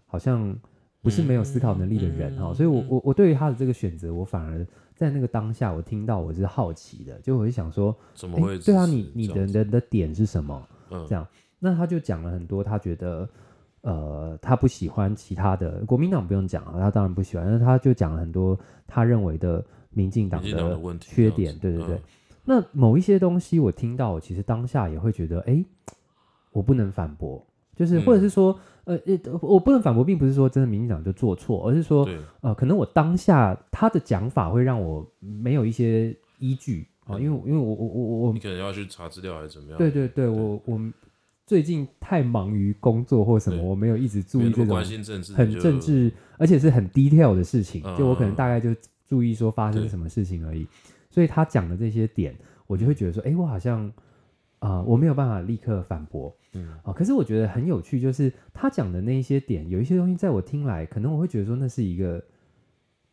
[0.05, 0.57] 好像
[1.01, 4.65] 不是没有思考能力的人哈，所以我我我对于他的这个选择，我反而。
[4.95, 8.57] 在那个当下，我听到我是好奇的，就我就想说，怎么会？
[8.59, 10.67] 对啊，你你的人的点是什么？
[10.89, 11.27] 嗯，这样，
[11.59, 13.27] 那他就讲了很多，他觉得，
[13.81, 22.01] 呃，他不喜欢其他的国民党不用讲了，他当然不喜欢，那他就讲了很多他认为的民进党的缺点，对对对。
[22.43, 25.65] 那某一些东西我听到，我其实当下也会觉得，哎，
[26.51, 27.45] 我不能反驳。
[27.75, 28.99] 就是，或者是说，嗯、呃，
[29.41, 32.07] 我不能反驳，并不是说真的民进党就做错，而是说，
[32.41, 39.77] 呃，可能我当下他的讲法会让我没有一些依据啊、嗯，因为因为我我我我，你可能要去查资料还是怎么样？
[39.77, 40.79] 对对对，对我我
[41.45, 44.77] 最近太忙于工作或什么，我没有一直注意这种
[45.35, 48.69] 很政治，而且是很 detail 的事情，就我可能大概就
[49.07, 50.67] 注意说发生什么事情而已，
[51.09, 52.35] 所以他讲的这些点，
[52.67, 53.91] 我就会觉得说，哎，我好像。
[54.65, 62.23] 啊、呃，我没有办法立刻反驳，嗯啊，可是我觉得很有趣，就是他讲的那一些点，有一些东西在我听来，可能我会觉得说那是一个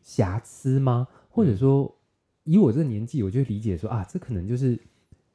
[0.01, 1.07] 瑕疵吗？
[1.29, 1.95] 或者说，
[2.43, 4.79] 以我这个年纪，我就理解说啊，这可能就是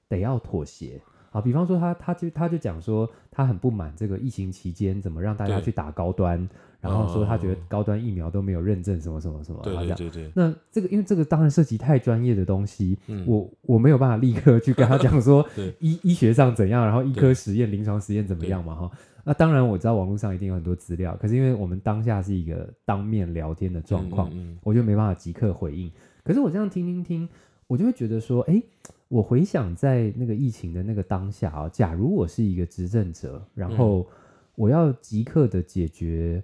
[0.08, 1.00] 得要妥协
[1.30, 1.40] 啊。
[1.40, 6.48] 比方说他，他他就他就讲说，他很不满这个疫情期间怎么让大家去打高端。
[6.80, 10.32] 然后说他觉得高端疫苗都没有认证什么什么什么，对对对对。
[10.34, 15.44] 那这个因为这个当然涉及太专业的东西，嗯、我我没有办法立刻去跟他讲说
[15.80, 18.90] 医医学上怎样，然后医科实验、临床实验怎么样嘛哈。
[19.24, 25.90] 那当然我知道网络上一定有很多资料，可是因为我们当下是一个当面聊天的状况，嗯嗯嗯、我就没办法即刻回应。
[26.22, 27.28] 可是我这样听听听，
[27.66, 28.62] 我就会觉得说，哎，
[29.08, 34.06] 我回想在那个疫情的那个当下啊，假如我是一个执政者，然后
[34.54, 36.40] 我要即刻的解决。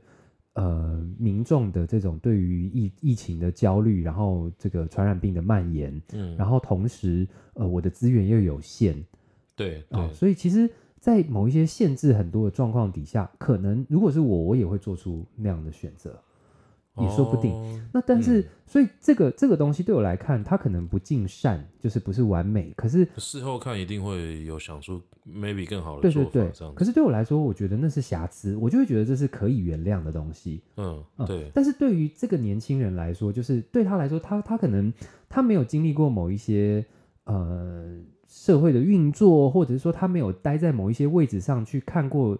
[0.54, 8.94] 呃，民众的这种对于疫疫情的焦虑，然后这个传染病的蔓延，嗯，然后同时，呃，我的资源又有限，
[9.56, 16.18] 对，对，呃，所以其实，在某一些限制很多的状况底下，可能如果是我，我也会做出那样的选择。
[16.96, 17.50] 也说不定。
[17.52, 22.72] 哦、那但是，嗯、所以这个这个东西对我来看，它可能不尽善，就是不是完美。
[22.76, 26.30] 可是事后看一定会有想出 maybe 更好的做法。
[26.30, 26.72] 对对对。
[26.74, 30.62] 可是对我来说，我觉得那是瑕疵，我就会觉得这是可以原谅的东西。
[30.76, 31.44] 嗯，对。
[31.44, 34.92] 嗯、但是对于这个年轻人来说，就是对他来说，他他可能
[35.28, 36.84] 他没有经历过某一些
[37.24, 42.38] 呃社会的运作，或者是说他没有待在某一些位置上去看过。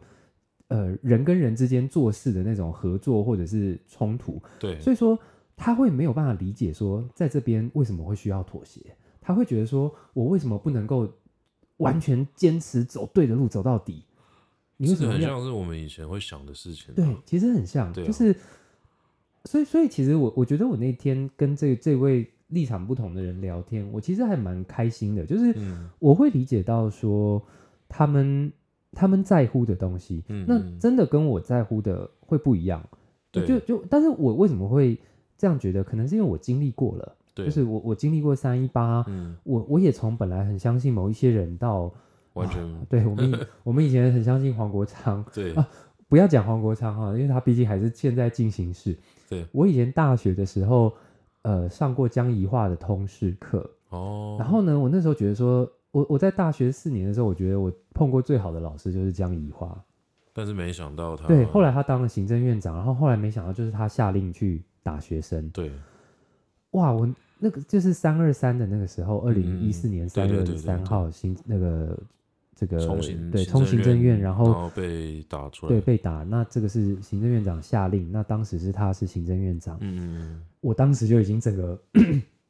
[0.68, 5.16] 呃，人跟人之间做事的那种合作或者是冲突，对，所以说
[5.54, 8.80] 他会没有办法理解说，在这边为什么会需要妥协？
[9.20, 11.06] 他会觉得说，我为什么不能够
[11.76, 14.04] 完全坚持走对的路走到底？
[14.78, 16.94] 你为什么很像是我们以前会想的事情？
[16.94, 18.34] 对，其实很像，啊、就是，
[19.44, 25.54] 所以，所以其实我我觉得我那天跟这这位立场不同的人聊天，我其实还蛮开心的，就是
[25.98, 27.40] 我会理解到说
[27.86, 28.50] 他们。
[28.94, 32.82] 他们在乎的东西，那真的跟我在乎的会不一样。
[33.30, 34.96] 对，就就，但是我为什么会
[35.36, 35.82] 这样觉得？
[35.82, 39.04] 可能是因为我经历过了，对，就是我我经历过三一八，
[39.42, 41.92] 我我也从本来很相信某一些人到
[42.34, 45.52] 完全，啊、对我们 我们以前很相信黄国昌，对。
[45.54, 45.68] 啊，
[46.08, 48.96] 不要讲黄国昌哈，因为他毕竟还是现在进行式。
[49.28, 50.92] 对，我以前大学的时候，
[51.42, 53.68] 呃，上过江宜桦的通识课。
[53.90, 55.68] 哦，然后呢，我那时候觉得说。
[55.94, 59.80] 我我在大学四年的时候，我觉得我碰过最好的老师就是江宜桦，
[60.32, 65.70] 但是没想到他对，后来他当了行政院长，然后后来没想到就是他下令去打学生，对，
[66.72, 71.96] 哇，我那个就是三二三的那个时候，二零一四年三月三号行那个
[72.56, 72.76] 这个
[73.30, 81.80] 对冲行政院，然后被打出来，对被打，那这个是行政院长下令，那当时是他是行政院长，嗯，我当时就已经整个。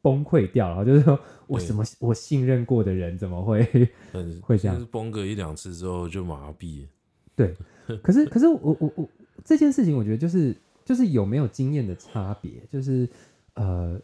[0.04, 3.64] 崩溃掉了，就是说我什么我信任过的人怎么会
[4.44, 4.86] 会这样？
[4.92, 6.86] 崩个一两次之后就麻痹。
[7.34, 7.56] 对，
[8.02, 9.08] 可是 可是我我我
[9.46, 13.08] 这件事情，我觉得就是就是有没有经验的差别，就是
[13.54, 13.98] 呃，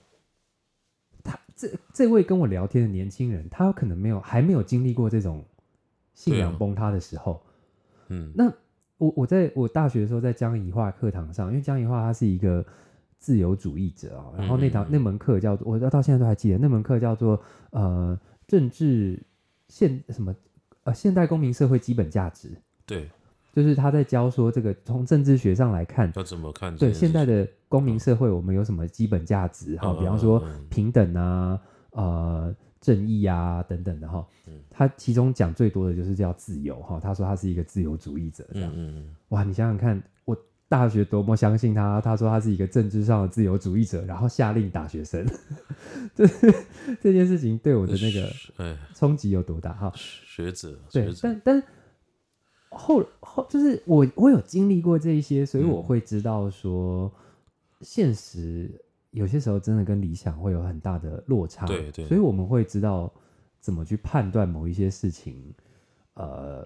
[1.23, 5.45] 他这这位跟我聊天的年轻人，他可能没有还没有经历过这种
[6.15, 7.43] 信仰崩塌的时候。
[8.09, 8.51] 嗯，那
[8.97, 12.65] 我我在我大学的时候在江宜化课堂上，因为江宜化他是一个。
[13.21, 17.41] 自由主义者啊，然后那堂、嗯、那门课叫做，我到现在都还记得，那门课叫做
[17.71, 18.19] 呃
[18.49, 19.23] 政治
[19.69, 20.35] 现什么
[20.85, 22.51] 呃现代公民社会基本价值。
[22.87, 23.09] 对，
[23.53, 26.75] 就是他在教说这个从政治学上来看要怎么看？
[26.77, 29.77] 对现代的公民社会，我们有什么基本价值？
[29.77, 31.61] 哈、嗯，比方说平等啊，
[31.91, 34.27] 呃，正义啊等等的哈。
[34.71, 36.99] 他其中讲最多的就是叫自由哈。
[36.99, 38.73] 他说他是一个自由主义者，这样。
[38.75, 40.37] 嗯嗯哇，你想想看，我
[40.71, 42.01] 大学多么相信他。
[42.01, 45.27] 他说他是一个政治上的自由主义者，然后下令打学生，
[46.17, 46.27] 这
[47.03, 49.75] 这件事情对我的那个冲击有多大？
[49.75, 51.63] 哈，学者对，但但。
[52.73, 57.13] 后后就是我我有经历过这一些，所以我会知道说，
[57.81, 58.71] 现实
[59.11, 61.67] 有些时候真的跟理想会有很大的落差。
[61.67, 63.13] 对对，所以我们会知道
[63.59, 65.53] 怎么去判断某一些事情。
[66.15, 66.65] 呃，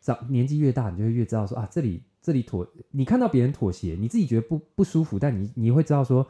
[0.00, 6.26] 长年纪越大，你就会越知道说啊，这里这里妥，你看到别人妥协，你自己觉得不不舒服，但你你会知道说，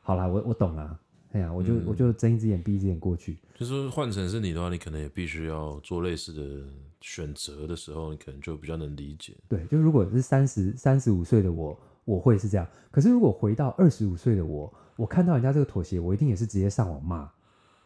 [0.00, 0.98] 好啦，我我懂了。
[1.32, 3.36] 哎呀，我就、嗯、我就睁一只眼闭一只眼过去。
[3.54, 6.66] 就是换成是你的话，你可能也必须要做类似的
[7.02, 9.34] 选择的时候，你可能就比较能理解。
[9.46, 12.66] 对，就如果是三十三十五岁的我，我会是这样。
[12.90, 17.30] 可是如果回到二十五岁的我，我看到人家这个妥协，我一定也是直接上网骂，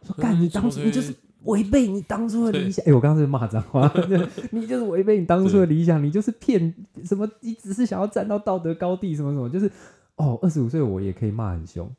[0.05, 1.13] 说干你当初你就是
[1.45, 2.85] 违背你当初的理想。
[2.87, 3.93] 哎，我刚刚是骂脏话，
[4.53, 6.75] 你就是违背你当初的理想，你就是骗
[7.05, 7.29] 什么？
[7.41, 9.49] 你只是想要站到道德高地，什么什么？
[9.49, 9.71] 就是
[10.17, 11.91] 哦，二十五岁我也可以骂很凶。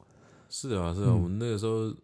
[0.50, 1.98] 是啊，是啊，我们那个时候，嗯、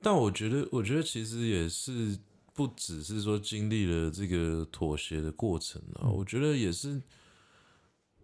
[0.00, 2.18] 但我觉得，我觉得其实也是
[2.54, 7.00] 不只是说经历了这个妥协的过程啊，嗯、我觉得也是，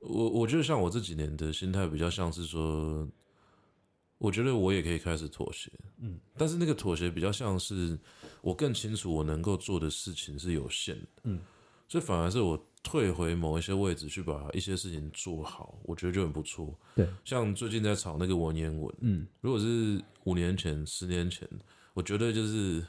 [0.01, 3.07] 我我觉得像我这几年的心态比较像是说，
[4.23, 5.71] 我觉得我也可以开始妥协，
[6.01, 7.99] 嗯，但是那个妥协比较像是
[8.41, 11.41] 我更清楚我能够做的事情是有限的，嗯，
[11.89, 12.67] 所以反而是我。
[12.85, 16.77] 退回某一些位置去把一些事情做好，我觉得就很不错。
[16.97, 21.49] 对，像最近在炒那个文言文，嗯，如果是五年前、十年前，
[21.95, 22.85] 我觉得就是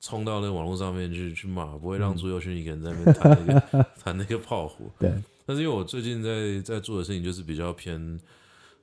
[0.00, 4.90] 冲到那个网络上面去去骂，不会让朱宥勋一个人在那边谈那个 谈那个炮火。
[4.98, 5.12] 对，
[5.44, 8.18] 但是因为我最近在在做的事情就是比较偏。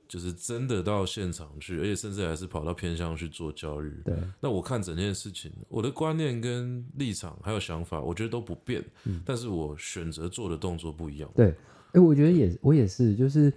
[0.08, 3.92] 就是真的到现场去，而且甚至还是跑到偏乡去做教育。
[4.04, 8.84] 对，那我看整件事情，我的观念跟立场还有想法，我觉得都不变。
[9.04, 11.28] 嗯，但是我选择做的动作不一样。
[11.34, 11.54] 对，哎、
[11.94, 13.52] 欸，我觉得也我也是，就是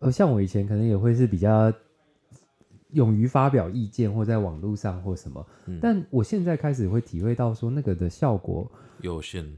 [0.00, 1.72] 呃，像我以前可能也会是比较
[2.92, 5.46] 勇于发表意见，或在网络上或什么。
[5.66, 8.70] 嗯，但我现在开始会体会到说，那个的效果
[9.00, 9.56] 有限，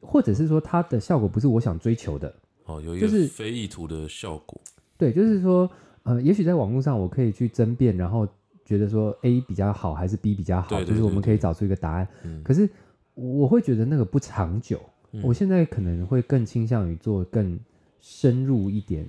[0.00, 2.34] 或者是说它的效果不是我想追求的。
[2.64, 4.60] 哦，有一个是非意图的效果。
[5.02, 5.68] 对，就是说，
[6.04, 8.24] 呃，也许在网络上我可以去争辩，然后
[8.64, 12.06] 觉得说 A 比较好还是 B 比较好，就是我们可以找出一个答案。
[12.22, 12.70] 嗯，可是
[13.14, 14.80] 我会觉得那个不长久。
[15.10, 17.58] 嗯，我现在可能会更倾向于做更
[18.00, 19.04] 深入一点、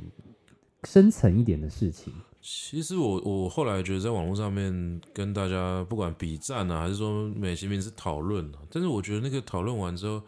[0.86, 2.12] 深层一点的事情。
[2.42, 10.24] 其实我我后来觉得在网络上面跟大家不管比战啊，还是说美其名是讨论啊，但是我觉得那个讨论完之后。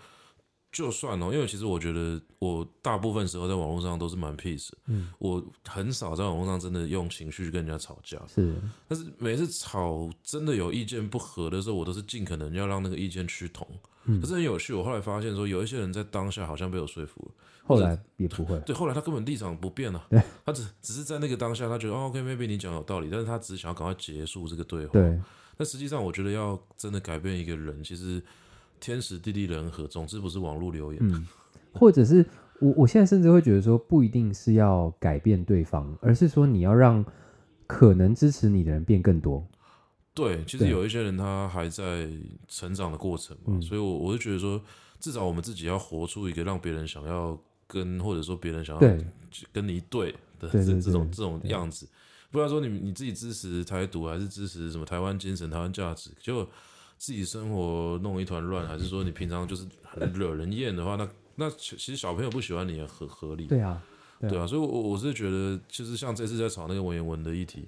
[0.75, 8.53] 就算哦，因为其实我觉得我大部分时候在网络上都是蛮 peace，嗯，我很少在网络上真的用情绪跟人家吵架，是。
[8.85, 13.65] 但是每次吵真的有意见不合的时候，我都是尽可能要让那个意见趋同。
[14.03, 17.31] 嗯，可是很有趣，我后来发现说有一些人在当下好像被我说服了，
[17.65, 18.59] 后来也不会。
[18.65, 24.91] 对，后来他根本立场不变了，对， 他只只是在那个当下，他觉得哦，OK，maybe 你讲有道理，但是他只是想要赶快结束这个对话。
[24.91, 25.17] 对，
[25.55, 28.21] 但实际上我觉得要真的改变一个人，其实。
[28.85, 30.99] 天时地利人和，总之不是网络留言。
[31.01, 31.25] 嗯，
[31.73, 32.23] 或者是
[32.59, 37.03] 我，我现在甚至会觉得说，不一定是要改变对方，而是说你要让
[37.65, 39.43] 可能支持你的人变更多。
[40.13, 42.07] 对，其实有一些人他还在
[42.47, 44.61] 成长的过程嘛，嗯，所以我我就觉得说，
[44.99, 48.81] 至少我们自己要活出一个让别人想要跟，或者说别人想要
[49.51, 51.87] 跟你对的这这种这种样子。
[52.29, 56.47] 不然说你你自己支持台独，还是支持什么台湾精神、台湾价值，就。
[56.97, 63.45] 自己生活弄一团乱，还是说你平常就是很惹人厌的话，那那其实小朋友不喜欢你也很合理。
[63.45, 63.81] 对啊，
[64.19, 67.67] 对啊，对啊，所以我，我我是觉得，就是像这次在吵那个文言文的议题，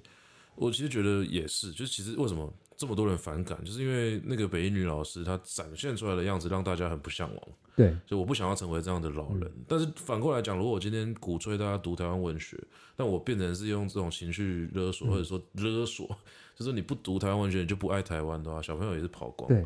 [0.54, 7.48] 我其实觉得也是，就是其实为什么这么多人反感，就是因为那个北一女老师她展现出来的样子让大家很不向往。
[7.76, 9.44] 对，所以我不想要成为这样的老人。
[9.44, 12.58] 嗯、但是反过来讲，如果我今天鼓吹大家读台湾文学，
[12.96, 16.18] 但我变成是用这种情绪勒索，或者说勒索。
[16.58, 19.46] 就是你不读台湾文学，你就不爱台湾的话，小朋友也是跑光。
[19.46, 19.64] 对，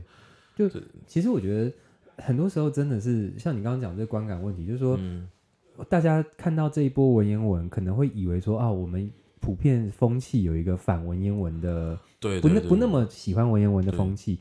[0.55, 0.69] 就
[1.07, 1.73] 其实我觉得
[2.23, 5.27] 很多时候真的是像你刚刚讲这观感问题，就是说，嗯、
[5.89, 14.39] 大家看到这一波文言文，可能会以为说啊，我们普遍风气有一个反文言文的，对，对，对，不不那么喜欢文言文的风气。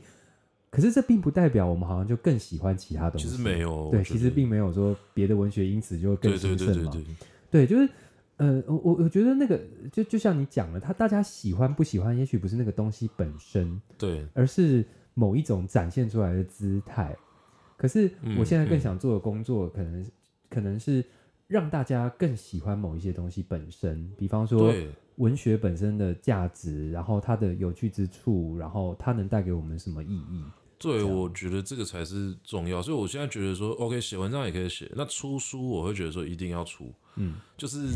[0.68, 3.28] 可是这并不代表我们好像就更喜欢其他东西。
[3.30, 6.92] 其实没有，对，其实并没有说别的文学因此就更兴盛嘛。
[6.92, 7.02] 对对对对，
[7.50, 7.88] 对，对，就是。
[8.42, 9.60] 呃，我我我觉得那个
[9.92, 14.84] 就就像你讲的，他大家喜欢不喜欢，也许不是那个东西本身，对，而是
[15.14, 17.16] 某一种展现出来的姿态。
[17.76, 20.06] 可是我现在更想做的工作，可能、
[20.48, 21.04] 可能是
[21.46, 24.72] 让大家更喜欢某一些东西本身，比方说
[25.16, 30.44] 文学本身的价值，然后它的有趣之处，然后它能带给我们什么意义？
[30.78, 32.80] 对，我觉得这个才是重要。
[32.82, 37.88] 所以我现在觉得说，OK，写文章也可以写，那出书我会觉得说一定要出，嗯，就是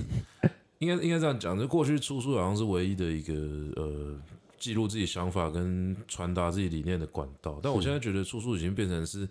[0.78, 3.34] 应该应该这样讲，就过去出书好像是唯一的一个
[3.76, 4.20] 呃。
[4.58, 9.28] 记录自己想法跟传达自己理念的管道，但我现在觉得出书已经变成是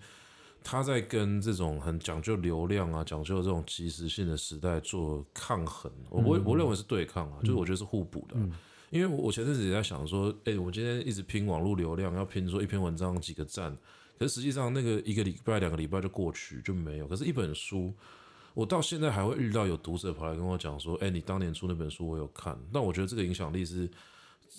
[0.64, 5.92] 他在跟这种很讲究流量啊、讲究这种即时性的时代做抗衡。
[6.12, 8.36] 我不会，我认为是对抗啊，就是我觉得是互补的。
[8.92, 13.76] 因为我前阵子也在想说，哎，我今天一直拼网络流量，要拼说一篇文章几个赞，
[14.20, 17.08] 可是实际上那个一个礼拜、两个礼拜就过去就没有。
[17.08, 17.92] 可是，一本书，
[18.56, 23.88] 我到现在还会遇到有读者跑来跟我讲说，哎，你当年出那本书我有看，但我觉得这个影响力是。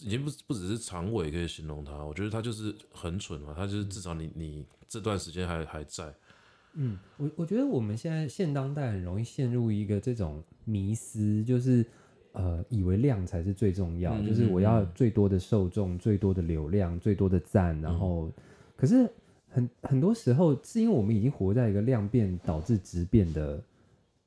[0.03, 6.13] 已经不不只是长尾可以形容它，我觉得它就是很蠢嘛，它就是至少你你这段时间还还在。
[6.75, 11.87] 嗯，我我觉得我们现在现当代很容易陷入一个这种迷思，就是
[12.33, 18.33] 呃以为量才是最重要，嗯、就是我要最多的受众、嗯、最多的流量、最多的赞，然后、嗯、
[18.77, 19.11] 可是
[19.49, 23.63] 很很多时候是因为我们已经活在一个量变导致质变的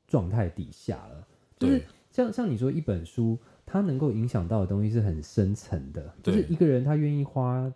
[0.10, 1.82] 状态底下了，就是
[2.12, 3.40] 像像你说一本书。
[3.72, 7.72] 它能够影响到的东西是很深层的，就是一个人他愿意花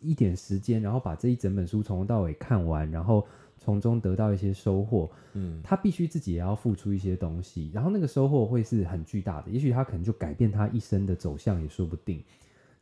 [0.00, 3.24] 一点时间，然后把这一整本书从头到尾看完，然后
[3.56, 5.08] 从中得到一些收获。
[5.34, 12.20] 嗯，他必须自己也要付出一些东西，然后那个收获会是很巨大的，也许他可能就改变他一生的走向也说不定。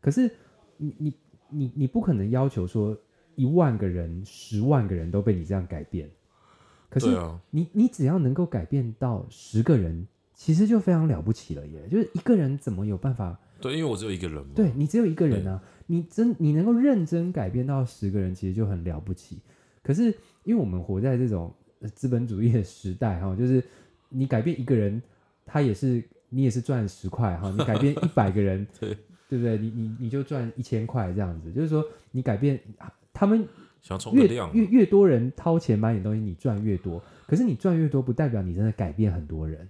[0.01, 0.35] 可是
[0.79, 1.15] 你你
[1.51, 2.97] 你你不可能要求说
[3.35, 6.09] 一万个人、十万个人都被你这样改变，
[6.91, 7.17] 可是
[7.51, 10.07] 你你只要能够改变到十个人。
[10.33, 11.87] 其实就非常了不起了耶！
[11.91, 13.39] 就是一个人怎么有办法？
[13.61, 14.53] 对，因为我只有一个人嘛。
[14.57, 19.39] 对，你只有一个人啊，你真你能够认真改变到十个人，其实就很了不起。
[19.83, 20.05] 可是
[20.45, 21.53] 因为我们活在这种
[21.95, 23.63] 资本主义的时代哈，就是
[24.09, 25.03] 你改变一个人，
[25.45, 27.51] 他也是你也是赚十块哈。
[27.51, 28.97] 你改变一百个人， 对
[29.29, 29.59] 对不对？
[29.59, 31.53] 你你你就赚一千块这样子。
[31.53, 32.59] 就是说你改变
[33.13, 33.47] 他们
[34.13, 37.03] 越越越多人掏钱买点东西，你赚越多。
[37.27, 39.69] 可是你赚越多，不代表你真的改变很多人。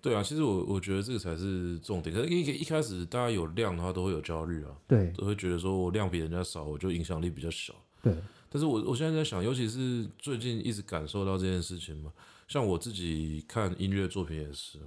[0.00, 2.14] 对啊，其实我我觉得这个才是重点。
[2.14, 7.74] 可是一一开始大家有量的话，都会有焦虑啊，对，都会觉得说我量比人家少，我就影响力比较小。
[8.02, 8.14] 对，
[8.50, 12.12] 但是我我现在在想，尤其是最近一直感受到这件事情嘛，
[12.46, 14.78] 像我自己看音乐作品也是，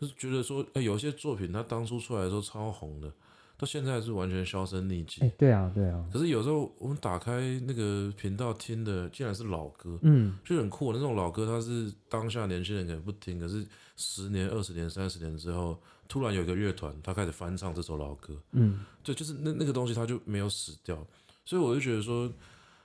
[0.00, 3.12] 就是觉得说，哎，有些作品它当初出来的时候超红的。
[3.56, 5.20] 到现在是完全销声匿迹。
[5.22, 6.04] 哎，对啊，对啊。
[6.12, 10.92] 可是有时候我们打开那个频道听的，竟然是老歌，嗯，就很酷。
[10.92, 13.64] 那种老歌，它是当下年轻人可能不听，可是
[13.96, 15.78] 十年、二十年、三十年之后，
[16.08, 21.06] 突然有一个乐团，他开始翻唱这首老歌，嗯，对就是那那个东西，它就没有死掉。
[21.44, 22.28] 所以我就觉得说，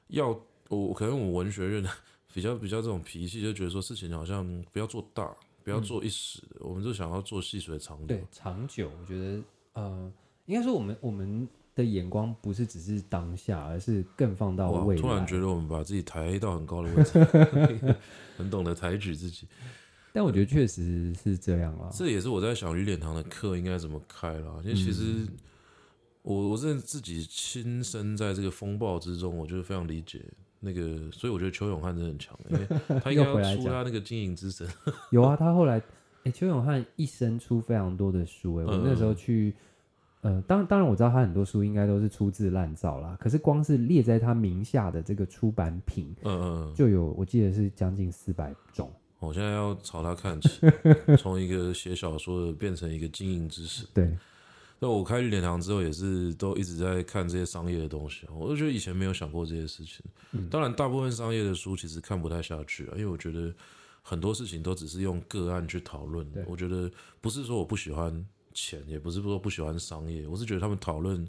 [0.10, 1.84] 要我可能我文学院
[2.32, 8.92] 比较比较这种脾气，就觉得说事情好像不要做大，不要做一时的，嗯、我们就想要做细水长流，对，长久。
[9.02, 9.42] 我觉得，
[9.74, 10.14] 呃。
[10.50, 15.02] 应该说，我们我们的眼光不是只是当下，而是更放到未来。
[15.02, 17.24] 突然觉得我们把自己抬到很高的位置，
[18.36, 19.48] 很懂得抬举自己。
[20.12, 21.88] 但我觉得确实是这样啊。
[21.94, 24.60] 这也是我在想鱼脸堂的课应该怎么开了。
[24.64, 25.28] 因为其实
[26.24, 30.20] 我我是自己亲身在这个风暴之中，我就非常理解
[30.62, 32.68] 那个，所以我觉得邱永汉真的很强，因为
[33.02, 34.68] 他应该要出他那个经营之神。
[35.12, 35.80] 有啊，他后来
[36.24, 39.54] 哎，邱永汉一生出非常多的书哎，我那时候去。
[40.22, 48.92] 呃，当当然我知道他很多书应该都是出自滥造啦，可是光是列在他名下的这个出版品，嗯嗯，就有我记得是将近四百种。
[49.20, 50.60] 我现在要朝他看齐，
[51.18, 53.88] 从一个写小说的变成一个经营知识。
[53.94, 54.14] 对，
[54.78, 60.04] 那我开绿点堂之后也是都一直在看这些商业的东西，我就觉得以前没有想过这些事情。
[60.34, 63.54] 嗯，当然，大部分商业的书其实看不太下去啊，因为我觉得
[64.02, 66.28] 很多事情都只是用个案去讨论。
[66.46, 66.92] 我觉得
[67.22, 68.26] 不是说我不喜欢。
[68.54, 71.28] 钱也不是说不喜欢商业，我是觉得他们讨论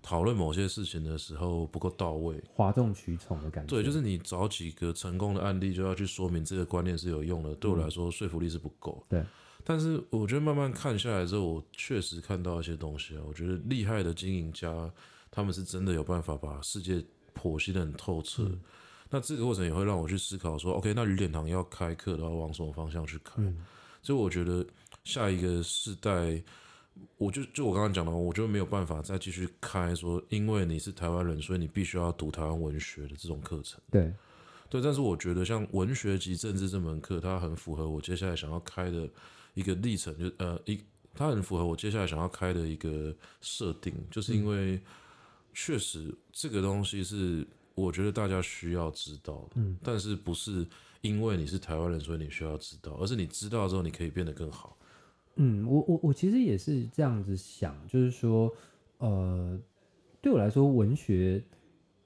[0.00, 3.70] 讨论某些事情的时候不够到位，哗众取宠的感觉。
[3.70, 9.04] 对，就是你找几个成功的案例就要去说明这个观念是有用的，对我来说说服力是不够。
[9.08, 9.24] 对，
[9.62, 13.22] 但是我觉得慢慢看下来之后，我确实看到一些东西啊。
[13.26, 14.90] 我觉得厉害的经营家，
[15.30, 17.04] 他们是真的有办法把世界
[17.34, 18.42] 剖析的很透彻。
[18.42, 18.60] 嗯、
[19.10, 23.34] 那这个过程也会让我去思考说，OK，那吕典堂要开课的话，往什么方向去开？
[23.36, 23.64] 嗯、
[24.02, 24.66] 所以我觉得。
[25.04, 26.42] 下一个世代，
[27.16, 33.80] 我就就我刚刚讲的，我就没有办法再继续开说，因为你是台湾人，所以你必须要读台湾文学的这种课程。
[33.90, 34.12] 对，
[34.70, 39.08] 对，但是我觉得像文学及政治这门课，它很符合我接下来想要开的
[39.54, 40.80] 一个历程，就呃一，
[41.14, 44.80] 它很符合我接下来想要开的一个设定，就是因为
[45.52, 50.66] 确实这个东西是我觉得大家需要知道，嗯，但是不是
[51.00, 54.76] 因为你是台湾人，所以你需要知道，而是你知道之后，你可以变得更好。
[55.36, 58.52] 嗯，我我我其实也是这样子想，就是说，
[58.98, 59.58] 呃，
[60.20, 61.42] 对我来说，文学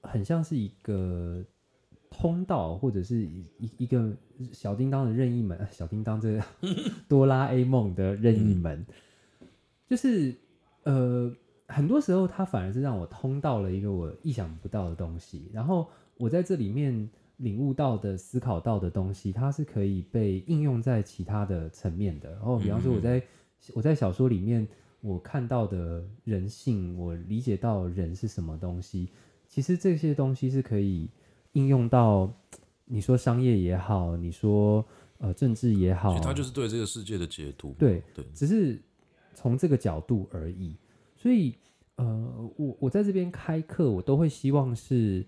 [0.01, 1.43] 很像是一个
[2.09, 4.15] 通道，或者是一一一个
[4.51, 6.43] 小叮当的任意门，小叮当这个
[7.09, 8.85] 哆啦 A 梦的任意门，
[9.41, 9.47] 嗯、
[9.87, 10.33] 就是
[10.83, 11.31] 呃，
[11.67, 17.09] 很多时候它反而是让我通到了一个我意想不到的东西，然后我在这里面。
[17.37, 22.31] 领悟到的、思考到的东西，它是可以被应用在其他的层面的。
[22.31, 23.23] 然后，比方说，我在、嗯、
[23.75, 24.67] 我在小说里面
[25.01, 29.09] 我看到的人性，我理解到人是什么东西，
[29.47, 31.09] 其实这些东西是可以
[31.51, 32.33] 应用到
[32.85, 34.83] 你说商业也好，你说
[35.19, 37.75] 呃政治也好，它就是对这个世界的解读。
[37.77, 38.81] 对对，只是
[39.35, 40.75] 从这个角度而已。
[41.15, 41.53] 所以，
[41.97, 45.23] 呃，我我在这边开课，我都会希望是。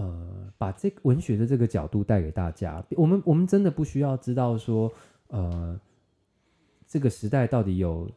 [0.00, 2.82] 呃，把这个文学的这个角度带给大家。
[2.92, 4.90] 我们我们真的不需要知道说，
[5.28, 5.78] 呃，
[6.86, 8.10] 这个时代到底有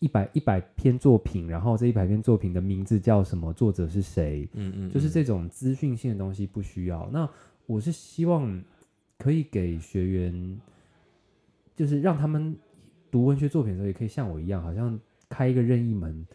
[0.00, 4.48] 一百一百篇作品，然后这一百篇作品的名字叫什么，作者是谁？
[4.54, 7.06] 嗯，嗯嗯，就是这种资讯性的东西不需要。
[7.12, 7.28] 那
[7.66, 8.62] 我是希望
[9.18, 10.60] 可以给学员，
[11.74, 12.56] 就是让他们
[13.10, 16.26] 读文学作品的时候，也可以像我一样，好像开一个任意门，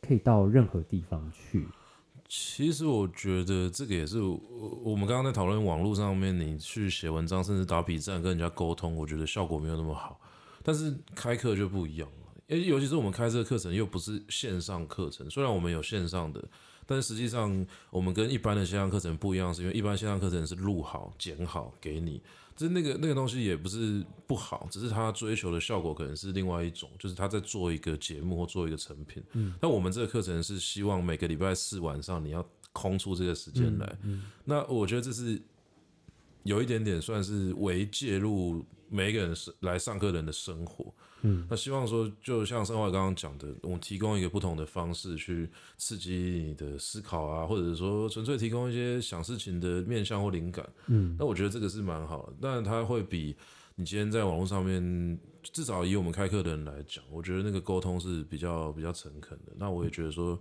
[0.00, 1.66] 可以到任何地方去。
[2.28, 10.20] 其实我觉得这个也是我们刚刚在讨论网络上面，你去写文章，甚至打笔战跟人家沟通，我觉得效果没有那么好。
[10.62, 16.44] 但是开课就不一样了，因为尤其是我们开这个课程又不是线上课程，虽然我们有线上的，
[16.84, 22.20] 但实际上我们跟一般的线上课程不一样，是因为一般线上课程是录好、剪好给你。
[22.58, 29.22] 这那个那个东西也不是不好，只是他追求的效果可能是另外一种，就是他在做一个节目或做一个成品。
[29.34, 33.86] 嗯，那我们这个课程是希望每个礼拜四晚上你要空出这个时间来。
[34.02, 35.40] 嗯，嗯，那我觉得这是
[36.42, 40.92] 有一点点算是为介入每一个人来上课人的生活。
[41.22, 46.12] 嗯，那希望说，就像盛樺刚刚讲的，我们提供一个不同的方式去刺激
[46.46, 50.64] 你的思考啊，或者是说纯粹提供一些想事情的面向或灵感。
[50.86, 53.36] 嗯，那我觉得这个是蛮好的，但它会比
[53.74, 59.52] 你今天在网络上面，至少以我们开课的人来讲，我觉得那个沟通是比较比较诚恳的。
[59.56, 60.40] 那我也觉得说，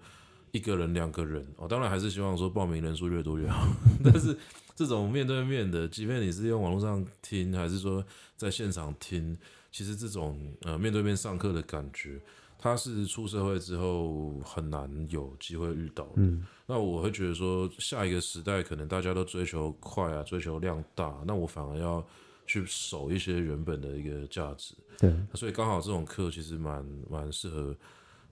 [0.51, 3.67] 一个人、两个人，哦，当然还是希望说报名人数越多越好。
[4.03, 4.37] 但是
[4.75, 8.05] 这种面对面的，即便你是用网络上听，还是说
[8.35, 9.35] 在现场听。
[9.77, 12.19] 其实这种呃面对面上课的感觉，
[12.57, 16.13] 他是出社会之后很难有机会遇到的。
[16.15, 22.03] 嗯，那我会觉得说，下一个时代可能大家都追求快啊，追求量大，那我反而要
[22.47, 24.73] 去守一些原本的一个价值。
[24.97, 27.75] 对，所以刚好这种课其实蛮蛮适合。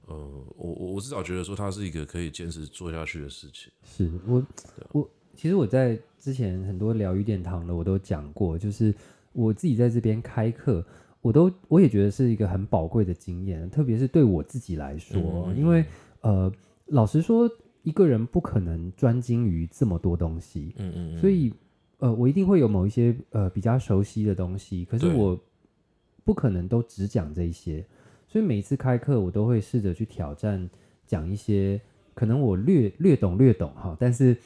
[0.07, 0.15] 呃，
[0.57, 3.71] 我我我至少觉得说，它是一个可以坚持做下去的事情。
[3.83, 4.43] 是我
[4.93, 8.91] 我其实我在之前很多疗愈殿堂的我都讲过，就是
[9.31, 10.83] 我自己在这边开课。
[11.26, 15.84] 我都我也觉得是一个很宝贵的经验，特别是对我自己来说，嗯嗯，因为
[16.21, 16.51] 呃，
[16.86, 17.49] 老实说，
[17.82, 21.51] 一个人不可能专精于这么多东西，嗯嗯，嗯，所以
[21.97, 25.36] 呃，我一定会有某一些呃比较熟悉的东西，可是我
[26.23, 27.84] 不可能都只讲这些，
[28.28, 30.69] 所以每一次开课，我都会试着去挑战
[31.07, 31.82] 讲一些
[32.13, 34.38] 可能我略略懂略懂哈，但是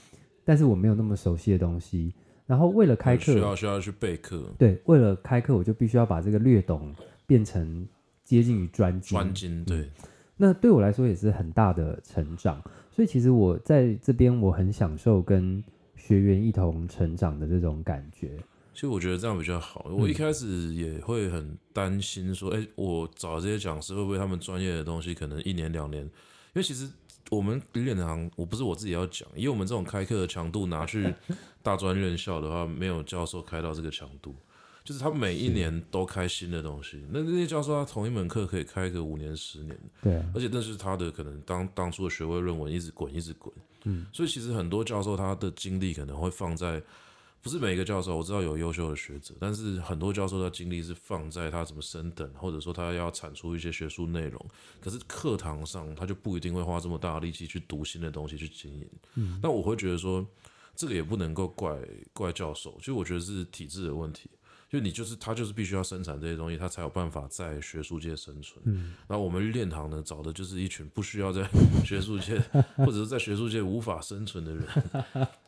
[0.46, 2.14] 但是我没有那么熟悉的东西。
[2.50, 4.44] 然后为了开课，需要需要去备课。
[4.58, 6.92] 对，为了开课，我就必须要把这个略懂
[7.28, 7.88] 变成
[8.26, 9.16] 接近于专精。
[9.16, 9.88] 专精，对。
[10.36, 12.60] 那对我来说也是很大的成长。
[12.92, 15.64] 所以其实我在这边，我很享受跟
[15.96, 18.32] 学员一同成长的这种感觉。
[18.74, 19.86] 其实我觉得这样比较好。
[19.92, 26.04] 我一开始也会很担心说，哎、嗯，我找的这些讲师会不会他们专业的东西可能一年两年？
[26.04, 26.12] 因
[26.56, 26.90] 为其实。
[27.30, 31.14] 我们有点行，我不是我自己要讲，以我们这种开课的强度拿去
[31.62, 34.36] 大专院校的话，没有教授开到这个强度，
[34.84, 37.06] 就是他每一年都开新的东西。
[37.12, 43.54] 那那些教授他同一门课可以开个五年、十年，对，而且那是他的可能当当初的学位论文一直滚一直滚，
[43.84, 46.82] 嗯，所以其实很多教授他的精力可能会放在。
[47.42, 54.46] 不是每一个教授，我知道有优秀的学者，但是很多教授的精力是放在他怎么升等，或者说他要产出一些学术内容。
[54.82, 58.90] 可是课堂上他就不一定会花这么大的力气去读新的东西去经营。
[59.16, 60.26] 嗯，那我会觉得说，
[60.76, 61.78] 这个也不能够怪
[62.12, 64.30] 怪教授，其实我觉得是体制的问题。
[64.70, 68.62] 就你就是他就是必须要生产这些东西，他才有办法在学术界生存。
[68.66, 71.44] 嗯，那我们练堂呢，找的就是一群不需要在
[71.84, 72.40] 学术界
[72.78, 74.64] 或者是在学术界无法生存的人。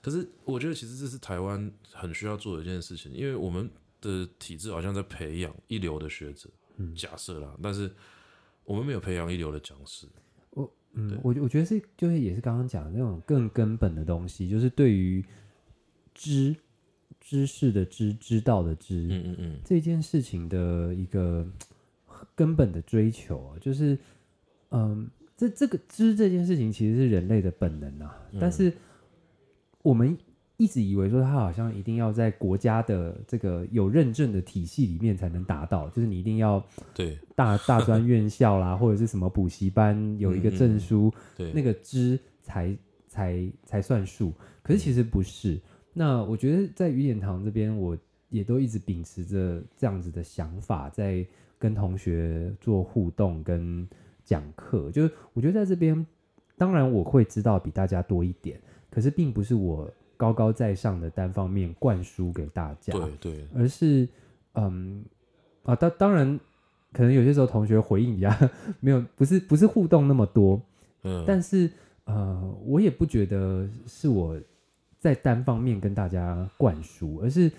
[0.02, 3.70] 可是我觉得其实这是台湾很需要做的一件事情，因为我们
[4.02, 6.50] 的体制好像在培养一流的学者，
[6.96, 7.94] 假设啦，但是
[8.64, 10.08] 我们没有培养一流的讲师。
[10.50, 15.24] 我嗯，我我觉得是就是也是刚刚讲的那种更根本的东西，就是对于
[16.16, 16.56] 知
[17.32, 21.48] 知识的知，知道的知，嗯嗯嗯，这件事情的一个
[22.36, 23.98] 根本的追求啊，就是
[24.72, 28.74] 嗯，这这个知这件事情其实是人类的本能啊，嗯、但是
[29.82, 30.18] 我们。
[30.58, 36.64] 一直以为说它好像一定要在国家的这个有认证的体系里面才能达到，就是你一定要
[36.94, 42.78] 对大大专院校啦，或者是什么补习班有一个证书，嗯嗯对，那个知才
[43.08, 44.32] 才才算数。
[44.62, 45.54] 可是其实不是。
[45.56, 45.62] 嗯、
[45.94, 47.98] 那我觉得在雨点堂这边，我
[48.30, 51.26] 也都一直秉持着这样子的想法，在
[51.60, 53.88] 跟同学做互动跟
[54.24, 54.90] 讲课。
[54.92, 56.06] 就是我觉得在这边，
[56.58, 59.92] 当然我会知道比大家多一点，可是并不是我。
[60.18, 64.08] 高高在上的单方面灌输给大家，对对，而是
[64.54, 65.04] 嗯
[65.64, 66.40] 啊，当当然，
[66.94, 68.30] 可能有些时候同学回应比较
[68.80, 70.62] 没有，不是不是互动那么多，
[71.02, 71.68] 嗯，但是
[72.04, 74.40] 呃，我也不觉得是我
[75.02, 77.52] 在单方面跟大家灌输，而是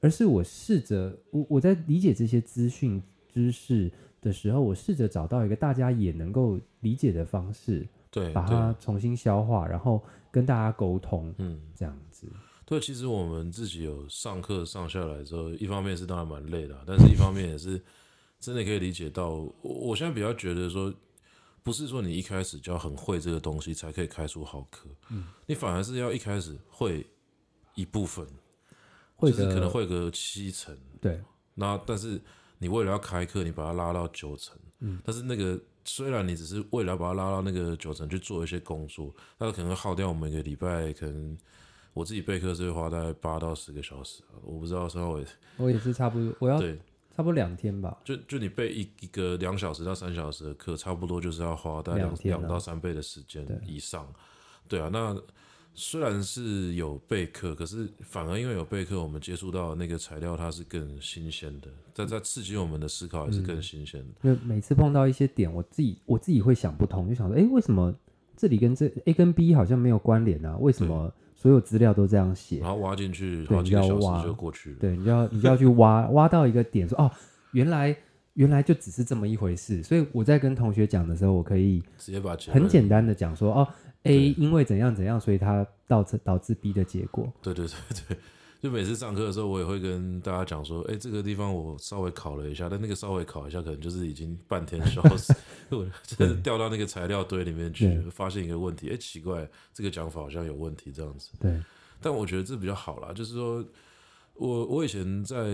[0.00, 3.90] 而是我试着我我在理解这些资讯知识
[4.20, 7.88] 的时候，我试着找到一个大家也能够理解的方式。
[8.12, 12.26] 对，把它重新消化，然后跟大家沟通，嗯，这样子。
[12.66, 17.80] 对，其实我们自己有上课上下来之后，一方面是当然蛮累的，但是一方面也是
[18.40, 19.30] 真的可以理解到。
[19.30, 20.92] 我我现在比较觉得说，
[21.62, 27.06] 不是说你一开始就要很会这个东西才可以开出好课，嗯，你反而是要一开始会
[27.74, 28.26] 一部分，
[29.16, 31.20] 会就是可能会个七成，对。
[31.54, 32.20] 那但是
[32.58, 35.60] 你为了要开课，你把它拉到九成，嗯，但是那个。
[35.82, 41.36] 虽然你只是为了把它拉到那个九成去做一些工作，那可能会耗掉我们一个礼拜，可能
[41.94, 45.26] 我自己备课是会花大概八到十个小时，我不知道稍微。
[45.56, 46.78] 我也是差不多，我要对
[47.20, 47.98] 差不多两天吧。
[48.02, 54.10] 就就你备一一个两小时到三小时的课，差不多就是要花大概两两到三倍的时间以上。
[54.66, 55.16] 对，对啊，那。
[55.72, 64.08] 虽然是有备课，可是反而因为有备课，我们接触到那个材料，它是更新鲜的，在在刺激我们的思考也是更新鲜的。
[64.22, 67.94] 因为每次碰到一些点，我自己我自己会想不通，就想说，哎，为什么
[68.36, 70.56] 这里跟这 A 跟 B 好像没有关联啊？
[70.58, 71.10] 为什么
[71.40, 72.58] 所有资料都这样写？
[72.58, 74.76] 然后挖进去好几个小时就过去了。
[74.78, 77.10] 对，你就要你就要去挖 挖到一个点，说哦，
[77.52, 77.96] 原来
[78.34, 79.82] 原来就只是这么一回事。
[79.82, 83.68] 所以我在跟同学讲的时候，我可以直接把很简单的讲说，哦。
[84.04, 87.30] A 因为怎样怎样，所以它导致导致 B 的结果。
[87.42, 87.74] 对对对
[88.08, 88.16] 对，
[88.60, 95.32] 就每次上课的时候，我也会跟大家讲说，哎，这个地方我稍微考了一下，但那个稍微考一下，可能就是已经半天消失，
[95.70, 101.30] 我真的掉到那个材料堆里面去，发现一个问题，哎，奇怪，这个讲法好像有问题，这样子。
[101.40, 101.58] 对，
[102.00, 103.64] 但我觉得这比较好啦，就是说
[104.34, 105.48] 我我以前在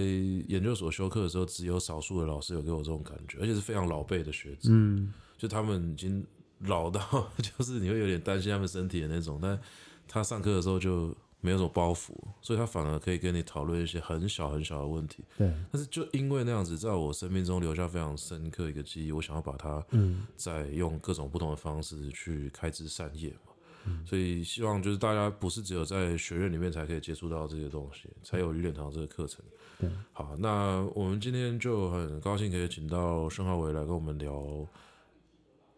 [0.49, 6.25] 研究所修课的时候，只有少数的老师有给我这种感觉，而且是非常老辈的学子，嗯，就他们已经。
[6.61, 6.99] 老到
[7.37, 9.61] 就是你会有点担心他们身体的那种，但
[10.09, 11.15] 他上课的时候就
[11.47, 15.23] 没有什么包袱，所以他反而可以跟你讨论一些很小很小的问题。
[15.39, 23.53] 对，但是就因为那样子，在我生命中留下非常深刻一个记忆，我想要把它，嗯再用各种不同的方式去开枝散叶嘛。
[23.85, 29.45] 嗯，所以希望就是大家不是只有在学院里面才可以接触到这些东西，才有雨点堂这个课程。
[29.79, 34.67] 对，好，那我们今天就很高兴可以请到申浩伟来跟我们聊。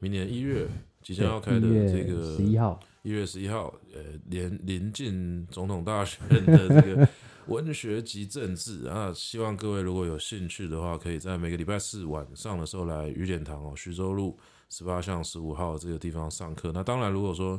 [0.00, 0.64] 明年一月
[1.08, 7.08] 即将要开的这个十一号，一月十一号，呃，临临近总统大选的这个
[7.46, 14.38] 文学及政治啊，希望各位如果有兴趣的话，可以在每个礼拜四晚上的时候来雨点堂哦，徐州路
[14.68, 16.72] 十八巷十五号这个地方上课。
[16.74, 17.58] 那当然，如果说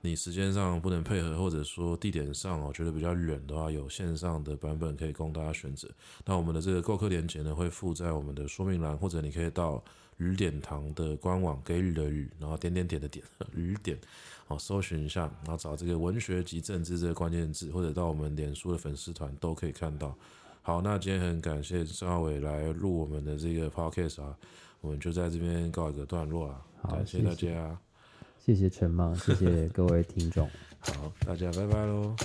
[0.00, 5.86] 你时间上不能配合，或者说地点上哦觉得比较远的话，有线上的版本可以供大家选择。
[6.24, 9.84] 那我们的这个购课链接呢，会附在我们的说明栏，或者你可以到。
[10.18, 13.98] 雨点堂的官网，给予的雨，然后点点点的点，雨点，
[14.46, 20.16] 好，搜寻一下，然后找这个文学及政治这个关键字，或者到我们脸书的粉丝团都可以看到。
[20.62, 24.36] 好，那今天很感谢申皓玮来录我们的这个 podcast 啊，
[24.80, 27.78] 我们就在这边告一个段落啊，好，感谢大家，
[28.38, 30.48] 谢谢陈芒，谢谢各位听众，
[30.80, 32.16] 好，大家拜拜喽。